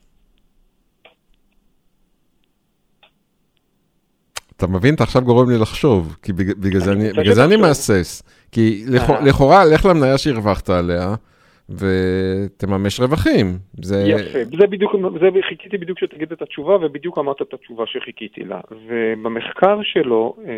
[4.63, 4.95] אתה מבין?
[4.95, 8.23] אתה עכשיו גורם לי לחשוב, כי בגלל זה אני, בגלל זה אני מהסס.
[8.52, 9.21] כי אה.
[9.21, 11.15] לכאורה, לך למניה שהרווחת עליה,
[11.69, 13.58] ותממש רווחים.
[13.82, 14.04] זה...
[14.08, 18.60] יפה, זה בדיוק, זה חיכיתי בדיוק שתגיד את התשובה, ובדיוק אמרת את התשובה שחיכיתי לה.
[18.71, 20.54] ובמחקר שלו, אה,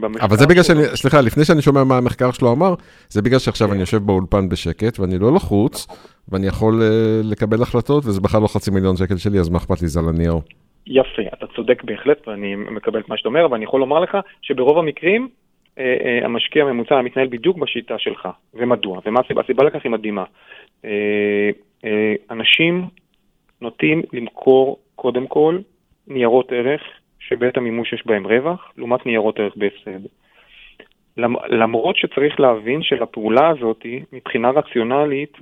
[0.00, 2.74] במחקר אבל זה בגלל שאני, סליחה, לפני שאני שומע מה המחקר שלו אמר,
[3.08, 5.86] זה בגלל שעכשיו אני יושב באולפן בשקט, ואני לא לחוץ,
[6.28, 6.88] ואני יכול אה,
[7.24, 10.08] לקבל החלטות, וזה בכלל לא חצי מיליון שקל שלי, אז מה אכפת לי, זה על
[10.08, 10.38] הנייר.
[10.86, 14.78] יפה, אתה צודק בהחלט, ואני מקבל את מה שאתה אומר, ואני יכול לומר לך שברוב
[14.78, 15.28] המקרים
[15.78, 18.28] אה, אה, המשקיע הממוצע מתנהל בדיוק בשיטה שלך.
[18.54, 19.00] ומדוע?
[19.06, 19.42] ומה הסיבה?
[19.42, 20.24] הסיבה לכך היא מדהימה.
[20.84, 21.50] אה,
[22.30, 22.84] אנשים
[23.60, 25.58] נוטים למכור קודם כל
[26.06, 26.82] ניירות ערך
[27.18, 30.00] שבעת המימוש יש בהם רווח, לעומת ניירות ערך בהפסד.
[31.48, 35.38] למרות שצריך להבין שלפעולה הזאת, מבחינה רציונלית,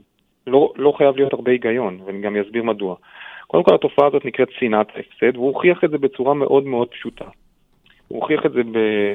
[0.47, 2.97] לא, לא חייב להיות הרבה היגיון, ואני גם אסביר מדוע.
[3.55, 7.25] קודם כל התופעה הזאת נקראת שנאת הפסד, והוא הוכיח את זה בצורה מאוד מאוד פשוטה.
[8.09, 8.61] הוא הוכיח את זה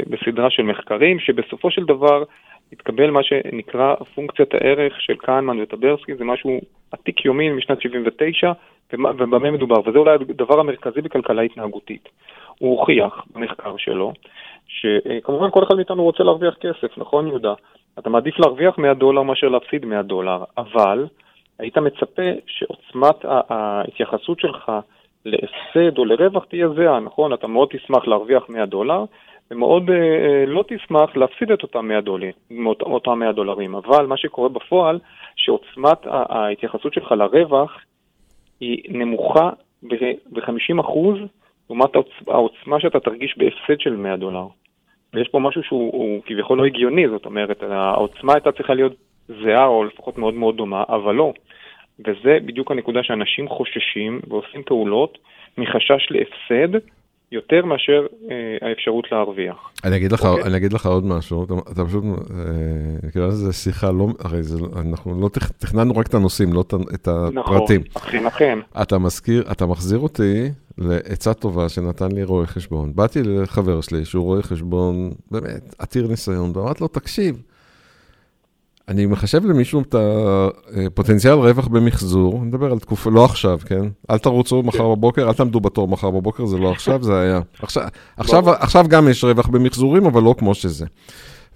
[0.09, 2.23] בסדרה של מחקרים, שבסופו של דבר
[2.73, 8.51] התקבל מה שנקרא פונקציית הערך של כהנמן וטברסקי, זה משהו עתיק יומין משנת 79,
[8.93, 9.79] ובמה מדובר?
[9.85, 12.09] וזה אולי הדבר המרכזי בכלכלה התנהגותית.
[12.59, 14.13] הוא הוכיח במחקר שלו,
[14.67, 17.53] שכמובן כל אחד מאיתנו רוצה להרוויח כסף, נכון יהודה?
[17.99, 21.05] אתה מעדיף להרוויח 100 דולר מאשר להפסיד 100 דולר, אבל
[21.59, 23.15] היית מצפה שעוצמת
[23.49, 24.71] ההתייחסות שלך
[25.25, 27.33] להפסד או לרווח תהיה זהה, נכון?
[27.33, 29.03] אתה מאוד תשמח להרוויח 100 דולר,
[29.51, 32.33] ומאוד אה, לא תשמח להפסיד את אותם 100 דולרים,
[32.81, 33.75] אותם 100 דולרים.
[33.75, 34.99] אבל מה שקורה בפועל,
[35.35, 37.77] שעוצמת ההתייחסות שלך לרווח
[38.59, 39.49] היא נמוכה
[39.83, 40.97] ב-50%
[41.69, 41.89] לעומת
[42.27, 44.47] העוצמה שאתה תרגיש בהפסד של 100 דולר.
[45.13, 48.93] ויש פה משהו שהוא כביכול לא הגיוני, זאת אומרת, העוצמה הייתה צריכה להיות
[49.27, 51.33] זהה או לפחות מאוד מאוד דומה, אבל לא.
[51.99, 55.17] וזה בדיוק הנקודה שאנשים חוששים ועושים פעולות
[55.57, 56.79] מחשש להפסד
[57.31, 59.71] יותר מאשר אה, האפשרות להרוויח.
[59.85, 60.43] אני אגיד לך, אוקיי?
[60.43, 64.65] אני אגיד לך עוד משהו, אתה, אתה פשוט, אה, כאילו זה שיחה לא, הרי זה,
[64.75, 66.63] אנחנו לא תכ, תכננו רק את הנושאים, לא
[66.95, 67.81] את הפרטים.
[67.95, 68.59] נכון, אכן, אכן.
[68.81, 72.91] אתה מזכיר, אתה מחזיר אותי לעצה טובה שנתן לי רואה חשבון.
[72.95, 77.41] באתי לחבר שלי, שהוא רואה חשבון באמת עתיר ניסיון, ואמרתי לו, תקשיב,
[78.89, 79.95] אני מחשב למישהו את
[80.87, 83.85] הפוטנציאל רווח במחזור, אני מדבר על תקופה, לא עכשיו, כן?
[84.11, 84.83] אל תרוצו מחר כן.
[84.83, 87.41] בבוקר, אל תעמדו בתור מחר בבוקר, זה לא עכשיו, זה היה.
[87.61, 90.85] עכשיו, עכשיו, עכשיו גם יש רווח במחזורים, אבל לא כמו שזה.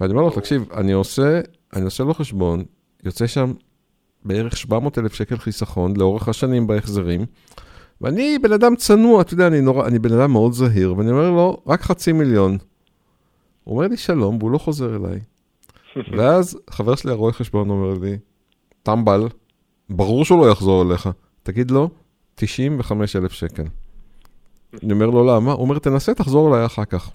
[0.02, 1.42] ואני אומר לו, תקשיב, אני עושה,
[1.76, 2.64] אני עושה לו חשבון,
[3.04, 3.54] יוצא שם
[4.26, 7.26] בערך 700 אלף שקל חיסכון לאורך השנים בהחזרים,
[8.02, 11.32] ואני בן אדם צנוע, אתה יודע, אני, נורא, אני בן אדם מאוד זהיר, ואני אומר
[11.32, 12.58] לו, רק חצי מיליון.
[13.64, 15.20] הוא אומר לי שלום, והוא לא חוזר אליי.
[16.18, 18.18] ואז חבר שלי הרואה חשבון אומר לי,
[18.84, 19.28] טמבל,
[19.90, 21.10] ברור שהוא לא יחזור אליך,
[21.44, 21.90] תגיד לו,
[22.36, 23.64] 95 אלף שקל.
[24.84, 25.52] אני אומר לו, למה?
[25.52, 27.12] הוא אומר, תנסה, תחזור אליי אחר כך.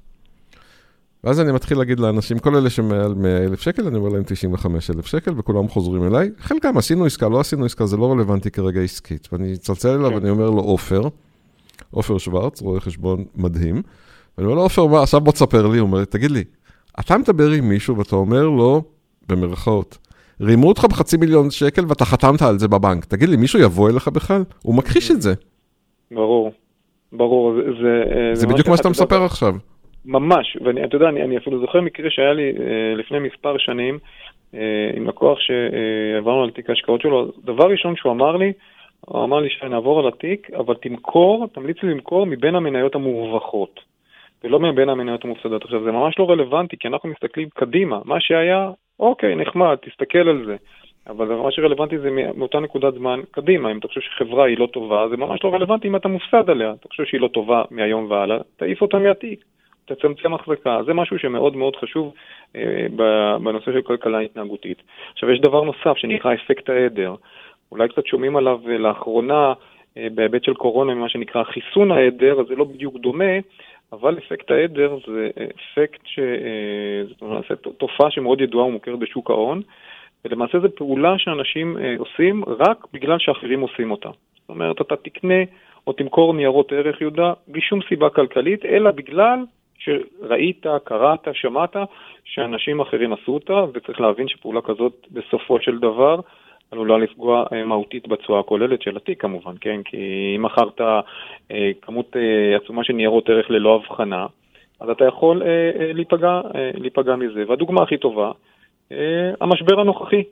[1.24, 4.90] ואז אני מתחיל להגיד לאנשים, כל אלה שמעל 100 אלף שקל, אני אומר להם 95
[4.90, 6.30] אלף שקל, וכולם חוזרים אליי.
[6.38, 9.28] חלקם עשינו עסקה, לא עשינו עסקה, זה לא רלוונטי כרגע עסקית.
[9.32, 11.02] ואני אצלצל אליו ואני אומר לו, עופר,
[11.90, 13.82] עופר שוורץ, רואה חשבון מדהים.
[14.38, 16.44] ואני אומר לו, עופר, עכשיו בוא תספר לי, הוא אומר, תגיד לי,
[17.00, 18.82] אתה מדבר עם מישהו ואתה אומר לו,
[19.28, 19.98] במרכאות,
[20.40, 23.04] רימו אותך בחצי מיליון שקל ואתה חתמת על זה בבנק.
[23.04, 24.42] תגיד לי, מישהו יבוא אליך בכלל?
[24.62, 25.34] הוא מכחיש את זה.
[26.10, 26.52] ברור,
[27.12, 27.52] ברור.
[27.54, 28.02] זה,
[28.34, 29.54] זה, זה בדיוק מה שאתה מספר עכשיו.
[30.04, 33.98] ממש, ואתה יודע, אני, אני אפילו זוכר מקרה שהיה לי אה, לפני מספר שנים
[34.54, 34.60] אה,
[34.96, 37.32] עם לקוח שעברנו על תיק ההשקעות שלו.
[37.44, 38.52] דבר ראשון שהוא אמר לי,
[39.00, 43.80] הוא אמר לי שנעבור על התיק, אבל תמכור, תמליץ לי למכור מבין המניות המורווחות.
[44.44, 45.64] ולא מבין המניות המופסדות.
[45.64, 47.98] עכשיו, זה ממש לא רלוונטי, כי אנחנו מסתכלים קדימה.
[48.04, 48.70] מה שהיה,
[49.00, 50.56] אוקיי, נחמד, תסתכל על זה.
[51.08, 53.70] אבל מה שרלוונטי זה מאותה נקודת זמן קדימה.
[53.70, 56.72] אם אתה חושב שחברה היא לא טובה, זה ממש לא רלוונטי אם אתה מופסד עליה.
[56.80, 59.44] אתה חושב שהיא לא טובה מהיום והלאה, תעיף אותה מהתיק,
[59.84, 60.80] תצמצם החזקה.
[60.86, 62.14] זה משהו שמאוד מאוד חשוב
[62.56, 62.86] אה,
[63.42, 64.82] בנושא של כלכלה התנהגותית.
[65.12, 67.14] עכשיו, יש דבר נוסף שנקרא אפקט העדר.
[67.72, 69.52] אולי קצת שומעים עליו אה, לאחרונה
[69.96, 73.34] אה, בהיבט של קורונה, ממה שנקרא חיסון העדר, אז זה לא בדיוק דומה,
[73.92, 76.18] אבל אפקט העדר זה אפקט ש...
[76.18, 77.44] אה, זאת אומרת,
[77.78, 79.62] תופעה שמאוד ידועה ומוכרת בשוק ההון,
[80.24, 84.08] ולמעשה זו פעולה שאנשים אה, עושים רק בגלל שאחרים עושים אותה.
[84.40, 85.42] זאת אומרת, אתה תקנה
[85.86, 89.38] או תמכור ניירות ערך, יהודה, בלי שום סיבה כלכלית, אלא בגלל
[89.78, 91.76] שראית, קראת, שמעת
[92.24, 96.20] שאנשים אחרים עשו אותה, וצריך להבין שפעולה כזאת בסופו של דבר
[96.70, 99.82] עלולה לפגוע אה, מהותית בתשואה הכוללת של התיק כמובן, כן?
[99.84, 99.96] כי
[100.36, 100.80] אם מכרת
[101.50, 104.26] אה, כמות אה, עצומה של ניירות ערך ללא הבחנה,
[104.80, 105.42] אז אתה יכול
[105.94, 106.40] להיפגע,
[106.74, 107.44] להיפגע מזה.
[107.48, 108.32] והדוגמה הכי טובה,
[109.40, 110.22] המשבר הנוכחי,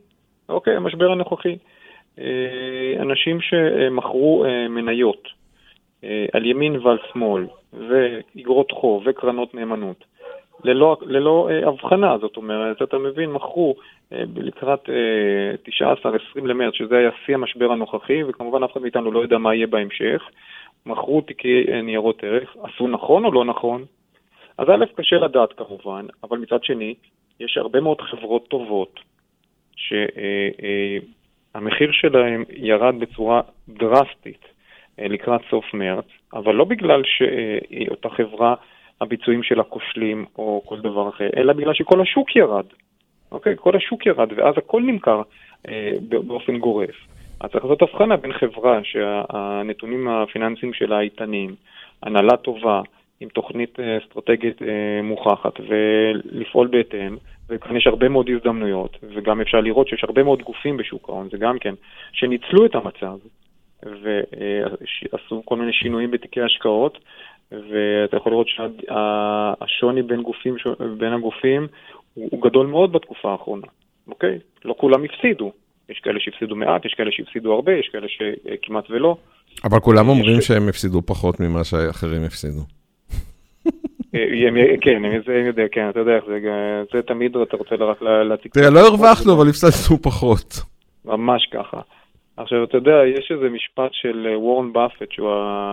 [0.48, 1.56] אוקיי, המשבר הנוכחי.
[3.00, 5.28] אנשים שמכרו מניות
[6.32, 10.04] על ימין ועל שמאל, ואגרות חוב וקרנות נאמנות,
[10.64, 13.74] ללא, ללא אה, הבחנה, זאת אומרת, אתה מבין, מכרו
[14.12, 15.74] אה, לקראת אה,
[16.36, 19.66] 19-20 למרץ, שזה היה שיא המשבר הנוכחי, וכמובן אף אחד מאיתנו לא יודע מה יהיה
[19.66, 20.22] בהמשך,
[20.86, 23.84] מכרו תיקי אה, ניירות ערך, עשו נכון או לא נכון?
[24.58, 26.94] אז א', קשה לדעת כמובן, אבל מצד שני,
[27.40, 29.00] יש הרבה מאוד חברות טובות
[29.76, 31.02] שהמחיר
[31.54, 34.44] אה, אה, שלהן ירד בצורה דרסטית
[35.00, 38.54] אה, לקראת סוף מרץ, אבל לא בגלל שאותה חברה
[39.00, 42.66] הביצועים שלה כושלים או כל דבר אחר, אלא בגלל שכל השוק ירד.
[43.32, 43.54] אוקיי?
[43.56, 45.22] כל השוק ירד, ואז הכל נמכר
[45.68, 46.96] אה, באופן גורף.
[47.40, 51.54] אז צריך לעשות הבחנה בין חברה שהנתונים הפיננסיים שלה איתנים,
[52.02, 52.80] הנהלה טובה,
[53.20, 57.16] עם תוכנית אה, אסטרטגית אה, מוכחת, ולפעול בהתאם,
[57.48, 61.38] וכאן יש הרבה מאוד הזדמנויות, וגם אפשר לראות שיש הרבה מאוד גופים בשוק ההון, זה
[61.38, 61.74] גם כן,
[62.12, 63.18] שניצלו את המצב,
[63.82, 66.98] ועשו כל מיני שינויים בתיקי השקעות,
[67.52, 70.56] ואתה יכול לראות שהשוני בין, גופים,
[70.98, 71.66] בין הגופים
[72.14, 73.66] הוא, הוא גדול מאוד בתקופה האחרונה,
[74.08, 74.38] אוקיי?
[74.64, 75.52] לא כולם הפסידו.
[75.88, 79.16] יש כאלה שהפסידו מעט, יש כאלה שהפסידו הרבה, יש כאלה שכמעט ולא.
[79.64, 80.46] אבל כולם אומרים ש...
[80.46, 82.60] שהם הפסידו פחות ממה שאחרים הפסידו.
[84.14, 86.38] אה, כן, זה יודע, כן, אתה יודע, זה,
[86.92, 88.52] זה תמיד אתה רוצה רק להציג.
[88.52, 90.54] תראה, לא הרווחנו, אבל הפסדנו פחות.
[91.04, 91.80] ממש ככה.
[92.36, 95.28] עכשיו, אתה יודע, יש איזה משפט של אה, וורן באפט, שהוא,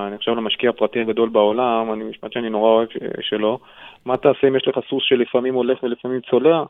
[0.07, 2.87] אני חושב, המשקיע הפרטי הגדול בעולם, אני משפט שאני נורא אוהב
[3.21, 3.59] שלו.
[4.05, 6.63] מה תעשה אם יש לך סוס שלפעמים הולך ולפעמים צולע?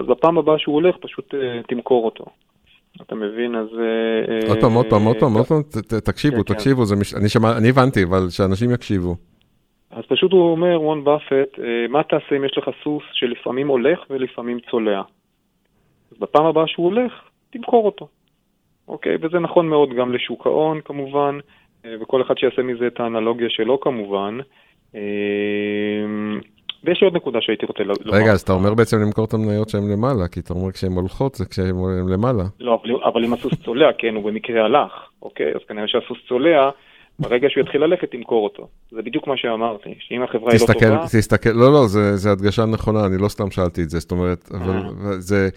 [0.00, 2.24] אז בפעם הבאה שהוא הולך, פשוט uh, תמכור אותו.
[3.02, 3.68] אתה מבין, אז...
[4.48, 5.62] עוד פעם, עוד פעם, עוד פעם, עוד פעם,
[6.04, 6.54] תקשיבו, כן, כן.
[6.54, 6.82] תקשיבו,
[7.58, 9.16] אני הבנתי, אבל שאנשים יקשיבו.
[9.90, 14.58] אז פשוט הוא אומר, וורן באפט, מה תעשה אם יש לך סוס שלפעמים הולך ולפעמים
[14.70, 15.02] צולע?
[16.12, 17.12] אז בפעם הבאה שהוא הולך,
[17.50, 18.08] תמכור אותו.
[18.90, 19.16] אוקיי?
[19.22, 21.38] וזה נכון מאוד גם לשוק ההון כמובן,
[21.84, 24.38] אה, וכל אחד שיעשה מזה את האנלוגיה שלו כמובן.
[26.84, 28.16] ויש לי עוד נקודה שהייתי רוצה לומר.
[28.22, 31.34] רגע, אז אתה אומר בעצם למכור את המניות שהן למעלה, כי אתה אומר כשהן הולכות
[31.34, 31.74] זה כשהן
[32.12, 32.44] למעלה.
[32.60, 35.46] לא, אבל אם הסוס צולע, כן, הוא במקרה הלך, אוקיי?
[35.54, 36.70] אז כנראה שהסוס צולע,
[37.18, 38.68] ברגע שהוא יתחיל ללכת, תמכור אותו.
[38.90, 41.06] זה בדיוק מה שאמרתי, שאם החברה היא לא טובה...
[41.06, 44.82] תסתכל, לא, לא, זה הדגשה נכונה, אני לא סתם שאלתי את זה, זאת אומרת, אבל
[45.18, 45.48] זה...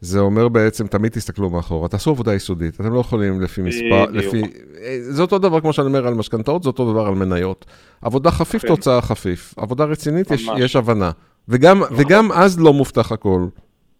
[0.00, 4.42] זה אומר בעצם, תמיד תסתכלו מאחורה, תעשו עבודה יסודית, אתם לא יכולים לפי מספר, לפי...
[4.98, 7.64] זה אותו דבר כמו שאני אומר על משכנתאות, זה אותו דבר על מניות.
[8.02, 8.68] עבודה חפיף, כן.
[8.68, 9.58] תוצאה חפיף.
[9.58, 11.10] עבודה רצינית, יש, יש הבנה.
[11.48, 11.80] וגם.
[11.96, 13.40] וגם אז לא מובטח הכל.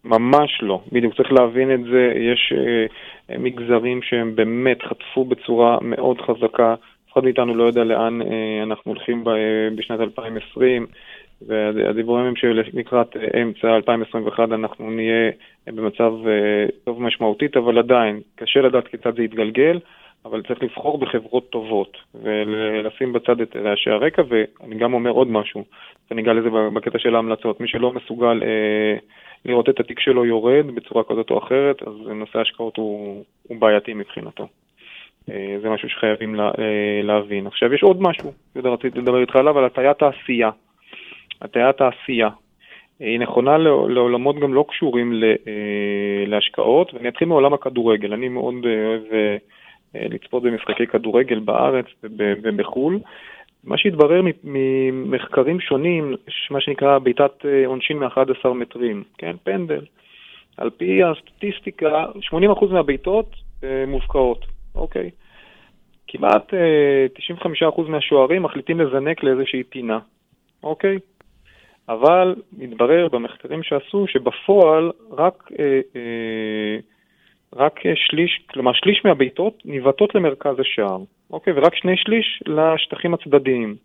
[0.05, 6.21] ממש לא, בדיוק, צריך להבין את זה, יש אה, מגזרים שהם באמת חטפו בצורה מאוד
[6.21, 9.35] חזקה, אף אחד מאיתנו לא יודע לאן אה, אנחנו הולכים ב, אה,
[9.75, 10.85] בשנת 2020.
[11.47, 15.31] והדיבורים הם שלקראת אמצע 2021 אנחנו נהיה
[15.67, 19.79] במצב אה, טוב משמעותית, אבל עדיין, קשה לדעת כיצד זה יתגלגל,
[20.25, 25.63] אבל צריך לבחור בחברות טובות ולשים בצד את רעשי הרקע, ואני גם אומר עוד משהו,
[26.11, 28.97] אני אגע לזה בקטע של ההמלצות, מי שלא מסוגל אה,
[29.45, 33.93] לראות את התיק שלו יורד בצורה כזאת או אחרת, אז נושא ההשקעות הוא, הוא בעייתי
[33.93, 34.47] מבחינתו.
[35.29, 37.47] אה, זה משהו שחייבים לה, אה, להבין.
[37.47, 40.49] עכשיו יש עוד משהו, רציתי לדבר איתך עליו, על הטיית העשייה.
[41.41, 42.29] הטיית העשייה.
[42.99, 48.13] היא נכונה לעולמות גם לא קשורים אה, להשקעות, ואני אתחיל מעולם הכדורגל.
[48.13, 49.37] אני מאוד אה, אוהב אה,
[50.09, 52.99] לצפות במשחקי כדורגל בארץ ובחו"ל.
[53.63, 56.15] מה שהתברר ממחקרים שונים,
[56.51, 59.81] מה שנקרא בעיטת עונשין מ-11 מטרים, כן, פנדל.
[60.57, 62.05] על פי הסטטיסטיקה,
[62.61, 63.35] 80% מהבעיטות
[63.87, 64.45] מופקעות,
[64.75, 65.09] אוקיי?
[66.07, 66.53] כמעט
[67.61, 69.99] 95% מהשוערים מחליטים לזנק לאיזושהי פינה,
[70.63, 70.97] אוקיי?
[71.89, 76.77] אבל מתברר במחקרים שעשו שבפועל רק, אה, אה,
[77.55, 80.99] רק שליש, כלומר שליש מהבעיטות ניבטות למרכז השער,
[81.31, 81.53] אוקיי?
[81.55, 83.75] ורק שני שליש לשטחים הצדדיים.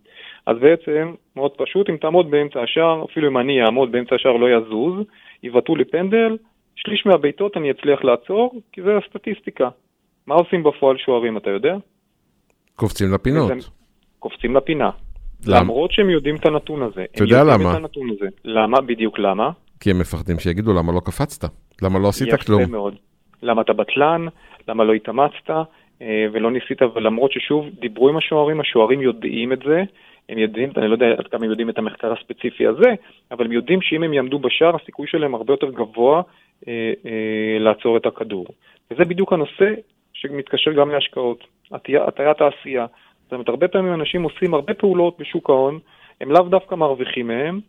[0.46, 4.46] אז בעצם, מאוד פשוט, אם תעמוד באמצע השער, אפילו אם אני אעמוד באמצע השער לא
[4.50, 4.94] יזוז,
[5.42, 6.36] יבעטו לי פנדל,
[6.76, 9.68] שליש מהבעיטות אני אצליח לעצור, כי זה הסטטיסטיקה.
[10.26, 11.76] מה עושים בפועל שוערים, אתה יודע?
[12.76, 13.52] קופצים לפינות.
[14.18, 14.90] קופצים לפינה.
[15.46, 17.04] למרות שהם יודעים את הנתון הזה.
[17.14, 17.78] אתה יודע למה?
[18.44, 18.80] למה?
[18.80, 19.50] בדיוק למה?
[19.80, 21.50] כי הם מפחדים שיגידו למה לא קפצת,
[21.82, 22.62] למה לא עשית כלום.
[22.62, 22.94] יפה מאוד.
[23.42, 24.26] למה אתה בטלן,
[24.68, 25.50] למה לא התאמצת
[26.02, 29.82] אה, ולא ניסית, ולמרות ששוב, דיברו עם השוערים, השוערים יודעים את זה,
[30.28, 32.94] הם יודעים, אני לא יודע עד כמה הם יודעים את המחקר הספציפי הזה,
[33.30, 36.22] אבל הם יודעים שאם הם יעמדו בשער, הסיכוי שלהם הרבה יותר גבוה
[36.68, 38.46] אה, אה, לעצור את הכדור.
[38.90, 39.74] וזה בדיוק הנושא
[40.12, 42.86] שמתקשר גם להשקעות, הטיית העשייה.
[43.30, 45.78] זאת אומרת, הרבה פעמים אנשים עושים הרבה פעולות בשוק ההון,
[46.20, 47.60] הם לאו דווקא מרוויחים מהם,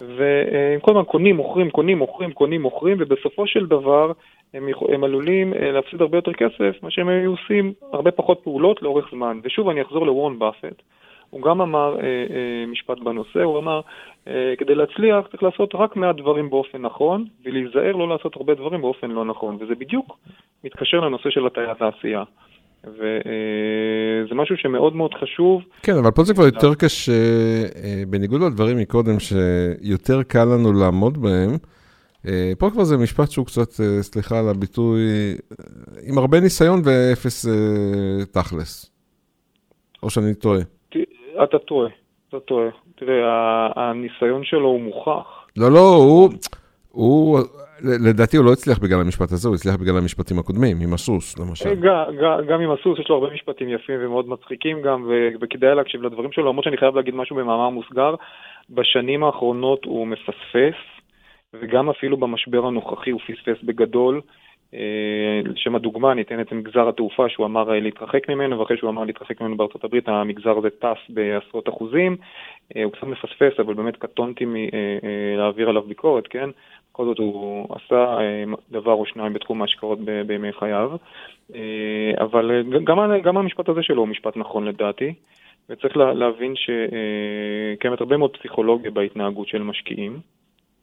[0.00, 4.12] והם כל הזמן קונים, מוכרים, קונים, מוכרים, קונים, מוכרים, ובסופו של דבר
[4.54, 8.82] הם, הם עלולים אה, להפסיד הרבה יותר כסף, מה שהם היו עושים הרבה פחות פעולות
[8.82, 9.40] לאורך זמן.
[9.44, 10.82] ושוב, אני אחזור לוורן באפט.
[11.30, 13.80] הוא גם אמר אה, אה, משפט בנושא, הוא אמר,
[14.28, 18.80] אה, כדי להצליח צריך לעשות רק מעט דברים באופן נכון, ולהיזהר לא לעשות הרבה דברים
[18.80, 20.18] באופן לא נכון, וזה בדיוק
[20.64, 22.22] מתקשר לנושא של הטיית העשייה.
[22.86, 25.62] וזה משהו שמאוד מאוד חשוב.
[25.82, 31.22] כן, אבל פה זה כבר יותר קשה, אה, בניגוד לדברים מקודם, שיותר קל לנו לעמוד
[31.22, 31.50] בהם.
[32.28, 35.00] אה, פה כבר זה משפט שהוא קצת, אה, סליחה על הביטוי,
[36.06, 37.46] עם הרבה ניסיון ואפס
[38.32, 38.90] תכלס.
[40.02, 40.60] או שאני טועה.
[41.44, 41.90] אתה טועה,
[42.28, 42.68] אתה טועה.
[42.96, 45.46] תראה, הניסיון שלו הוא מוכח.
[45.56, 46.30] לא, לא, הוא...
[46.90, 47.40] הוא,
[47.82, 51.74] לדעתי הוא לא הצליח בגלל המשפט הזה, הוא הצליח בגלל המשפטים הקודמים, עם הסוס, למשל.
[51.74, 52.04] גם,
[52.48, 55.10] גם עם הסוס, יש לו הרבה משפטים יפים ומאוד מצחיקים גם,
[55.40, 58.14] וכדאי להקשיב לדברים שלו, למרות שאני חייב להגיד משהו במאמר מוסגר,
[58.70, 60.78] בשנים האחרונות הוא מפספס,
[61.54, 64.20] וגם אפילו במשבר הנוכחי הוא פספס בגדול.
[64.74, 68.90] אה, לשם הדוגמה, אני אתן את מגזר התעופה שהוא אמר אה, להתרחק ממנו, ואחרי שהוא
[68.90, 72.16] אמר להתרחק ממנו בארצות הברית, המגזר הזה טס בעשרות אחוזים.
[72.76, 76.50] אה, הוא קצת מפספס, אבל באמת קטונתי מלהעביר עליו ביקורת, כן?
[76.94, 78.18] בכל זאת הוא עשה
[78.70, 80.90] דבר או שניים בתחום ההשקעות בימי חייו.
[82.18, 85.14] אבל גם, גם המשפט הזה שלו הוא משפט נכון לדעתי,
[85.68, 90.20] וצריך להבין שקיימת הרבה מאוד פסיכולוגיה בהתנהגות של משקיעים.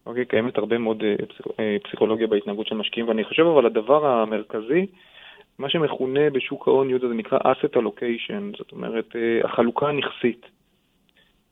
[0.05, 1.15] אוקיי, קיימת הרבה מאוד אה,
[1.59, 4.85] אה, פסיכולוגיה בהתנהגות של משקיעים, ואני חושב אבל הדבר המרכזי,
[5.59, 10.45] מה שמכונה בשוק ההון, יהודה, זה נקרא asset allocation, זאת אומרת, אה, החלוקה הנכסית.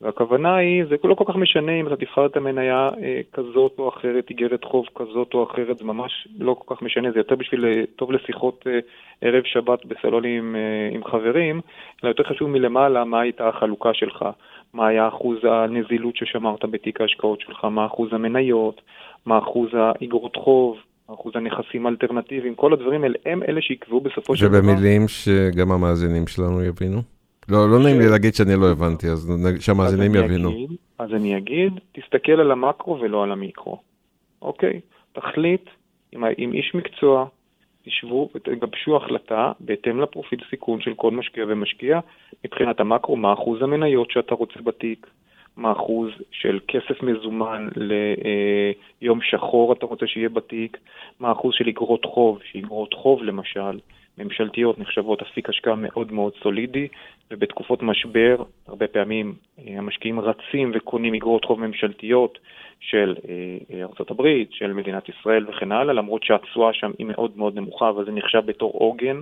[0.00, 2.90] והכוונה היא, זה לא כל כך משנה אם אתה תבחר את המניה
[3.32, 7.18] כזאת או אחרת, איגרת חוב כזאת או אחרת, זה ממש לא כל כך משנה, זה
[7.18, 8.66] יותר בשביל, טוב לשיחות
[9.20, 10.56] ערב שבת בסלונים
[10.92, 11.60] עם חברים,
[12.04, 14.24] אלא יותר חשוב מלמעלה מה הייתה החלוקה שלך.
[14.74, 18.80] מה היה אחוז הנזילות ששמרת בתיק ההשקעות שלך, מה אחוז המניות,
[19.26, 20.76] מה אחוז האגרות חוב,
[21.14, 24.58] אחוז הנכסים האלטרנטיביים, כל הדברים האלה הם אלה שיקבעו בסופו של דבר.
[24.58, 27.00] ובמילים שגם המאזינים שלנו יבינו,
[27.50, 30.50] לא, לא נעים לי להגיד שאני לא הבנתי, אז שהמאזינים יבינו.
[30.98, 33.80] אז אני אגיד, תסתכל על המקרו ולא על המיקרו,
[34.42, 34.80] אוקיי?
[35.12, 35.70] תחליט
[36.12, 37.26] עם, עם איש מקצוע,
[37.84, 42.00] תשבו ותגבשו החלטה בהתאם לפרופיל סיכון של כל משקיע ומשקיע
[42.44, 45.06] מבחינת המקרו, מה אחוז המניות שאתה רוצה בתיק,
[45.56, 47.68] מה אחוז של כסף מזומן
[49.00, 50.76] ליום שחור אתה רוצה שיהיה בתיק,
[51.20, 53.78] מה אחוז של אגרות חוב, שאגרות חוב למשל,
[54.18, 56.88] ממשלתיות נחשבות אפיק השקעה מאוד מאוד סולידי,
[57.30, 58.36] ובתקופות משבר,
[58.68, 62.38] הרבה פעמים אה, המשקיעים רצים וקונים אגרות חוב ממשלתיות
[62.80, 67.88] של אה, ארה"ב, של מדינת ישראל וכן הלאה, למרות שהתשואה שם היא מאוד מאוד נמוכה,
[67.88, 69.20] אבל זה נחשב בתור עוגן.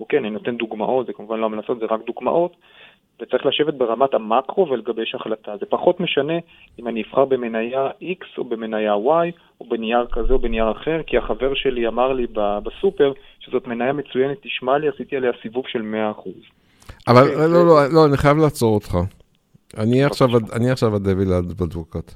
[0.00, 2.56] וכן, אני נותן דוגמאות, זה כמובן לא המלצות, זה רק דוגמאות,
[3.20, 5.56] וצריך לשבת ברמת המקרו ולגבש החלטה.
[5.56, 6.38] זה פחות משנה
[6.78, 9.30] אם אני אבחר במניה X או במניה Y
[9.60, 12.26] או בנייר כזה או בנייר אחר, כי החבר שלי אמר לי
[12.62, 15.82] בסופר שזאת מניה מצוינת, תשמע לי, עשיתי עליה סיבוב של
[16.26, 16.61] 100%.
[17.08, 18.98] אבל לא, לא, לא, לא, אני חייב לעצור אותך.
[19.78, 22.14] אני עכשיו, אני עכשיו הדביל אדבוקט.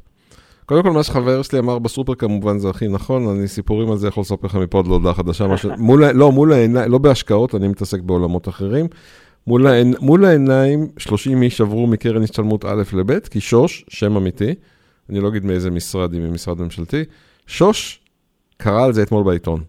[0.66, 4.08] קודם כל, מה שחבר שלי אמר בסופר כמובן זה הכי נכון, אני סיפורים על זה
[4.08, 7.68] יכול לספר לך מפה עד להודעה חדשה, משהו, מול, לא, מול העיניים, לא בהשקעות, אני
[7.68, 8.86] מתעסק בעולמות אחרים.
[9.46, 9.94] מול, העינ...
[10.00, 14.54] מול העיניים, 30 איש עברו מקרן השתלמות א' לב', כי שוש, שם אמיתי,
[15.10, 17.04] אני לא אגיד מאיזה משרד, אם ממשרד ממשלתי,
[17.46, 18.00] שוש
[18.56, 19.60] קרא על זה אתמול בעיתון.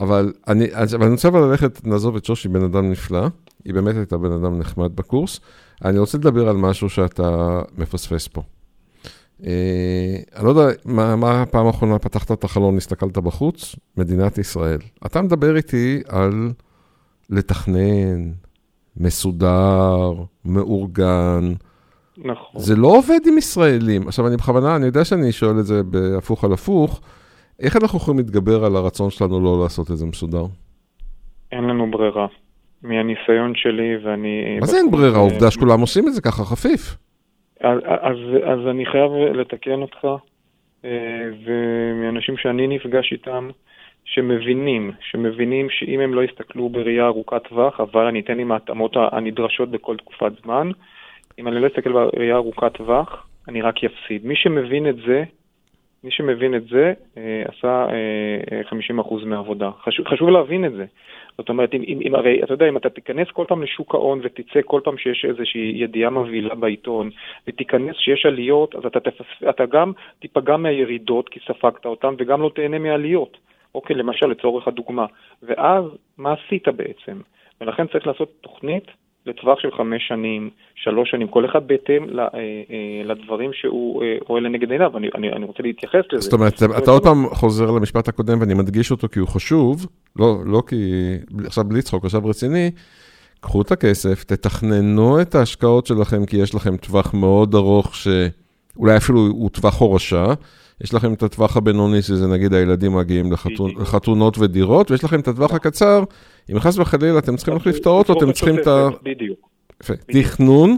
[0.00, 3.26] אבל אני, אבל אני רוצה אבל ללכת, נעזוב את שוש, היא בן אדם נפלא,
[3.64, 5.40] היא באמת הייתה בן אדם נחמד בקורס.
[5.84, 8.42] אני רוצה לדבר על משהו שאתה מפספס פה.
[9.46, 13.76] אה, אני לא יודע, מה, מה הפעם האחרונה פתחת את החלון, הסתכלת בחוץ?
[13.96, 14.78] מדינת ישראל.
[15.06, 16.52] אתה מדבר איתי על
[17.30, 18.32] לתכנן,
[18.96, 20.12] מסודר,
[20.44, 21.52] מאורגן.
[22.18, 22.60] נכון.
[22.60, 24.08] זה לא עובד עם ישראלים.
[24.08, 27.00] עכשיו, אני בכוונה, אני יודע שאני שואל את זה בהפוך על הפוך,
[27.60, 30.44] איך אנחנו יכולים להתגבר על הרצון שלנו לא לעשות את זה מסודר?
[31.52, 32.26] אין לנו ברירה.
[32.84, 34.58] מהניסיון שלי ואני...
[34.60, 35.18] מה זה אין ברירה?
[35.18, 36.96] עובדה שכולם עושים את זה ככה חפיף.
[37.60, 40.06] אז, אז, אז אני חייב לתקן אותך,
[40.84, 40.90] אה,
[41.44, 43.50] ומאנשים שאני נפגש איתם,
[44.04, 49.70] שמבינים, שמבינים שאם הם לא יסתכלו בראייה ארוכת טווח, אבל אני אתן עם ההתאמות הנדרשות
[49.70, 50.70] בכל תקופת זמן,
[51.38, 54.26] אם אני לא אסתכל בראייה ארוכת טווח, אני רק אפסיד.
[54.26, 55.24] מי שמבין את זה,
[56.04, 57.86] מי שמבין את זה, אה, עשה
[58.70, 59.70] 50% אה, מהעבודה.
[59.84, 60.84] חשוב, חשוב להבין את זה.
[61.38, 64.20] זאת אומרת, אם, אם, אם הרי, אתה יודע, אם אתה תיכנס כל פעם לשוק ההון
[64.22, 67.10] ותצא כל פעם שיש איזושהי ידיעה מבהילה בעיתון,
[67.48, 72.50] ותיכנס שיש עליות, אז אתה, תפס, אתה גם תיפגע מהירידות כי ספגת אותן, וגם לא
[72.54, 73.36] תהנה מעליות.
[73.74, 75.06] אוקיי, למשל, לצורך הדוגמה.
[75.42, 75.84] ואז,
[76.18, 77.20] מה עשית בעצם?
[77.60, 78.86] ולכן צריך לעשות תוכנית
[79.26, 84.40] לטווח של חמש שנים, שלוש שנים, כל אחד בהתאם אה, אה, לדברים שהוא אה, רואה
[84.40, 86.20] לנגד עיניו, אני, אני, אני רוצה להתייחס לזה.
[86.20, 90.36] זאת אומרת, אתה עוד פעם חוזר למשפט הקודם ואני מדגיש אותו כי הוא חשוב, לא,
[90.46, 90.92] לא כי,
[91.46, 92.70] עכשיו בלי צחוק, עכשיו רציני,
[93.40, 97.94] קחו את הכסף, תתכננו את ההשקעות שלכם, כי יש לכם טווח מאוד ארוך,
[98.74, 100.34] שאולי אפילו הוא טווח הורשה.
[100.80, 103.70] יש לכם את הטווח הבינוני, שזה נגיד הילדים מגיעים לחתונ...
[103.80, 106.04] לחתונות ודירות, ויש לכם את הטווח הקצר,
[106.52, 108.88] אם חס וחלילה אתם צריכים להחליף את האוטו, אתם צריכים את ה...
[109.02, 109.38] בדיוק.
[110.06, 110.76] תכנון,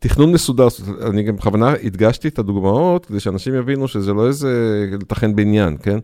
[0.00, 0.66] תכנון מסודר,
[1.10, 5.98] אני גם בכוונה הדגשתי את הדוגמאות, כדי שאנשים יבינו שזה לא איזה לתכן בניין, כן?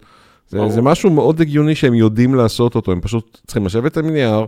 [0.48, 4.46] זה, זה משהו מאוד הגיוני שהם יודעים לעשות אותו, הם פשוט צריכים לשבת על נייר,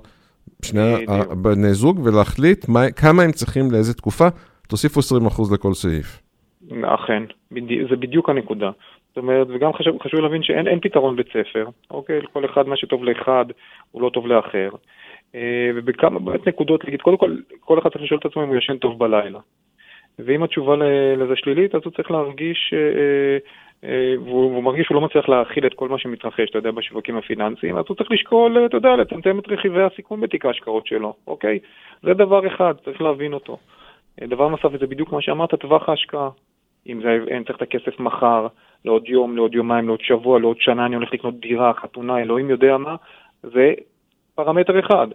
[0.62, 1.06] שני
[1.42, 4.28] בני זוג, ולהחליט מה, כמה הם צריכים לאיזה תקופה,
[4.68, 6.20] תוסיפו 20% לכל סעיף.
[6.84, 7.22] אכן,
[7.90, 8.70] זה בדיוק הנקודה.
[9.08, 12.20] זאת אומרת, וגם חשוב, חשוב להבין שאין פתרון בית ספר, אוקיי?
[12.20, 13.44] לכל אחד מה שטוב לאחד
[13.90, 14.70] הוא לא טוב לאחר.
[15.34, 18.56] אה, ובכמה באמת נקודות, להגיד, קודם כל, כל אחד צריך לשאול את עצמו אם הוא
[18.56, 19.38] ישן טוב בלילה.
[20.18, 20.76] ואם התשובה
[21.16, 23.38] לזה שלילית, אז הוא צריך להרגיש, אה,
[23.88, 27.76] אה, והוא מרגיש שהוא לא מצליח להכיל את כל מה שמתרחש, אתה יודע, בשווקים הפיננסיים,
[27.76, 31.58] אז הוא צריך לשקול, אתה יודע, לצמצם את רכיבי הסיכון בתיק ההשקעות שלו, אוקיי?
[32.02, 33.58] זה דבר אחד, צריך להבין אותו.
[34.20, 36.28] דבר נוסף, וזה בדיוק מה שאמרת, טווח ההשקעה.
[36.86, 38.46] אם זה, אין צריך את הכסף מחר,
[38.84, 42.76] לעוד יום, לעוד יומיים, לעוד שבוע, לעוד שנה, אני הולך לקנות דירה, חתונה, אלוהים יודע
[42.76, 42.96] מה,
[43.42, 43.72] זה
[44.34, 45.06] פרמטר אחד.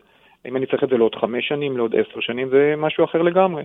[0.46, 3.64] אם אני צריך את זה לעוד חמש שנים, לעוד עשר שנים, זה משהו אחר לגמרי.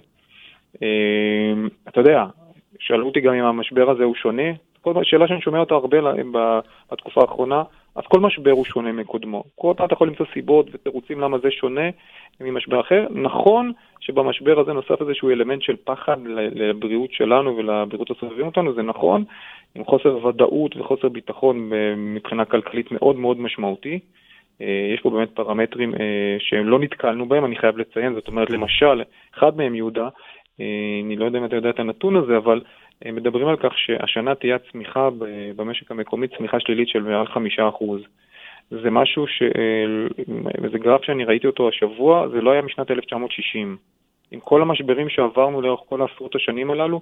[0.83, 2.25] אמ, אתה יודע,
[2.79, 4.53] שאלו אותי גם אם המשבר הזה הוא שונה,
[5.03, 5.99] שאלה שאני שומע אותה הרבה
[6.93, 7.63] בתקופה האחרונה,
[7.97, 9.45] אז כל משבר הוא שונה מקודמו.
[9.55, 11.89] כל פעם אתה יכול למצוא סיבות ותירוצים למה זה שונה
[12.41, 13.07] ממשבר אחר.
[13.11, 16.17] נכון שבמשבר הזה נוסף איזשהו אלמנט של פחד
[16.55, 19.25] לבריאות שלנו ולבריאות הסובבים אותנו, זה נכון,
[19.75, 23.99] עם חוסר ודאות וחוסר ביטחון מבחינה כלכלית מאוד מאוד משמעותי.
[24.63, 28.51] אה, יש פה באמת פרמטרים אה, שהם לא נתקלנו בהם, אני חייב לציין, זאת אומרת,
[28.51, 29.03] למשל,
[29.39, 30.09] אחד מהם, יהודה,
[30.61, 32.61] אה, אני לא יודע אם אתה יודע את הנתון הזה, אבל
[33.05, 35.09] מדברים על כך שהשנה תהיה צמיחה
[35.57, 38.01] במשק המקומי, צמיחה שלילית של מעל חמישה אחוז.
[38.71, 39.43] זה משהו ש...
[40.63, 43.77] וזה גרף שאני ראיתי אותו השבוע, זה לא היה משנת 1960.
[44.31, 47.01] עם כל המשברים שעברנו לאורך כל העשרות השנים הללו,